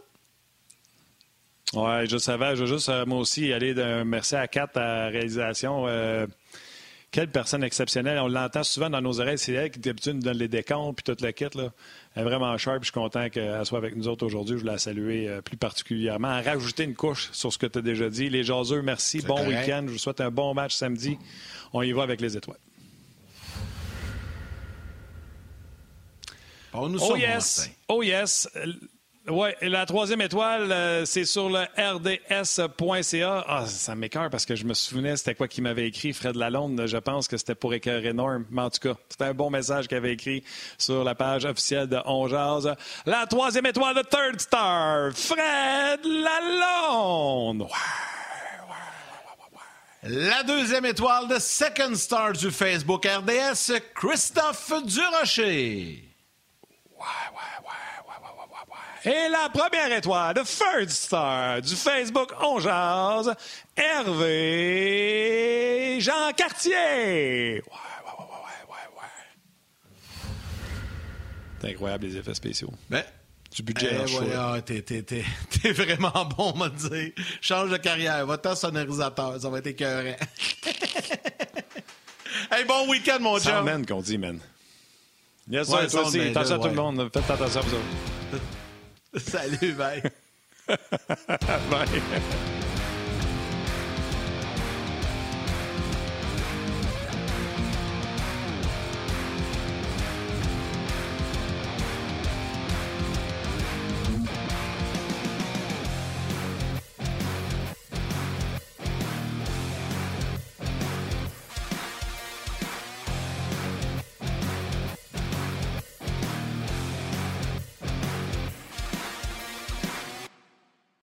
[1.72, 2.58] Ouais, je savais.
[2.58, 5.86] Je veux juste, euh, moi aussi, aller d'un merci à Kat à la réalisation.
[7.12, 8.18] Quelle personne exceptionnelle.
[8.20, 9.38] On l'entend souvent dans nos oreilles.
[9.38, 11.32] C'est elle qui d'habitude nous donne les décomptes puis toute la.
[11.62, 11.72] Là.
[12.16, 12.80] Elle est vraiment sharp.
[12.80, 14.55] Je suis content qu'elle soit avec nous autres aujourd'hui.
[14.55, 16.41] Je voulais la saluer euh, plus particulièrement.
[16.41, 18.30] Rajouter une couche sur ce que tu as déjà dit.
[18.30, 19.22] Les jaseux, merci.
[19.22, 19.84] Bon week-end.
[19.88, 21.18] Je vous souhaite un bon match samedi.
[21.74, 22.59] On y va avec les étoiles.
[26.74, 27.57] On nous Oh yes!
[27.57, 27.74] Martin.
[27.89, 28.47] Oh yes!
[29.28, 33.46] Ouais, la troisième étoile, euh, c'est sur le rds.ca.
[33.48, 36.88] Ah, ça m'écœure parce que je me souvenais c'était quoi qu'il m'avait écrit, Fred Lalonde?
[36.88, 38.46] Je pense que c'était pour écœurer énorme.
[38.50, 40.44] Mais en tout cas, c'était un bon message qu'il avait écrit
[40.80, 42.74] sur la page officielle de On Jase.
[43.06, 47.68] La troisième étoile de Third Star, Fred Lalonde.
[50.02, 56.12] La deuxième étoile de Second Star du Facebook RDS, Christophe Durocher.
[59.04, 63.34] Et la première étoile de Third Star du Facebook On Jase,
[63.76, 65.18] Hervé
[65.99, 66.74] Jean Cartier.
[66.76, 67.64] Ouais, ouais,
[68.20, 69.10] ouais, ouais, ouais, ouais.
[71.62, 72.72] C'est incroyable les effets spéciaux.
[72.91, 73.04] Ben,
[73.56, 75.26] Du budget eh, voilà, t'es, t'es- t'es-
[75.62, 77.12] t'es vraiment bon, on va te dire.
[77.41, 80.04] Change de carrière, va-t'en sonorisateur, ça va être écœurant.
[82.52, 83.52] hey, bon week-end, mon chum.
[83.52, 84.39] Soundman qu'on dit, man.
[85.49, 86.18] Yes, Ouais, sir, toi aussi.
[86.20, 87.10] Soundman, Attention à tout le monde.
[87.12, 87.86] Faites attention à vous autres.
[89.18, 90.12] Salut, bye.
[91.70, 92.57] Bye.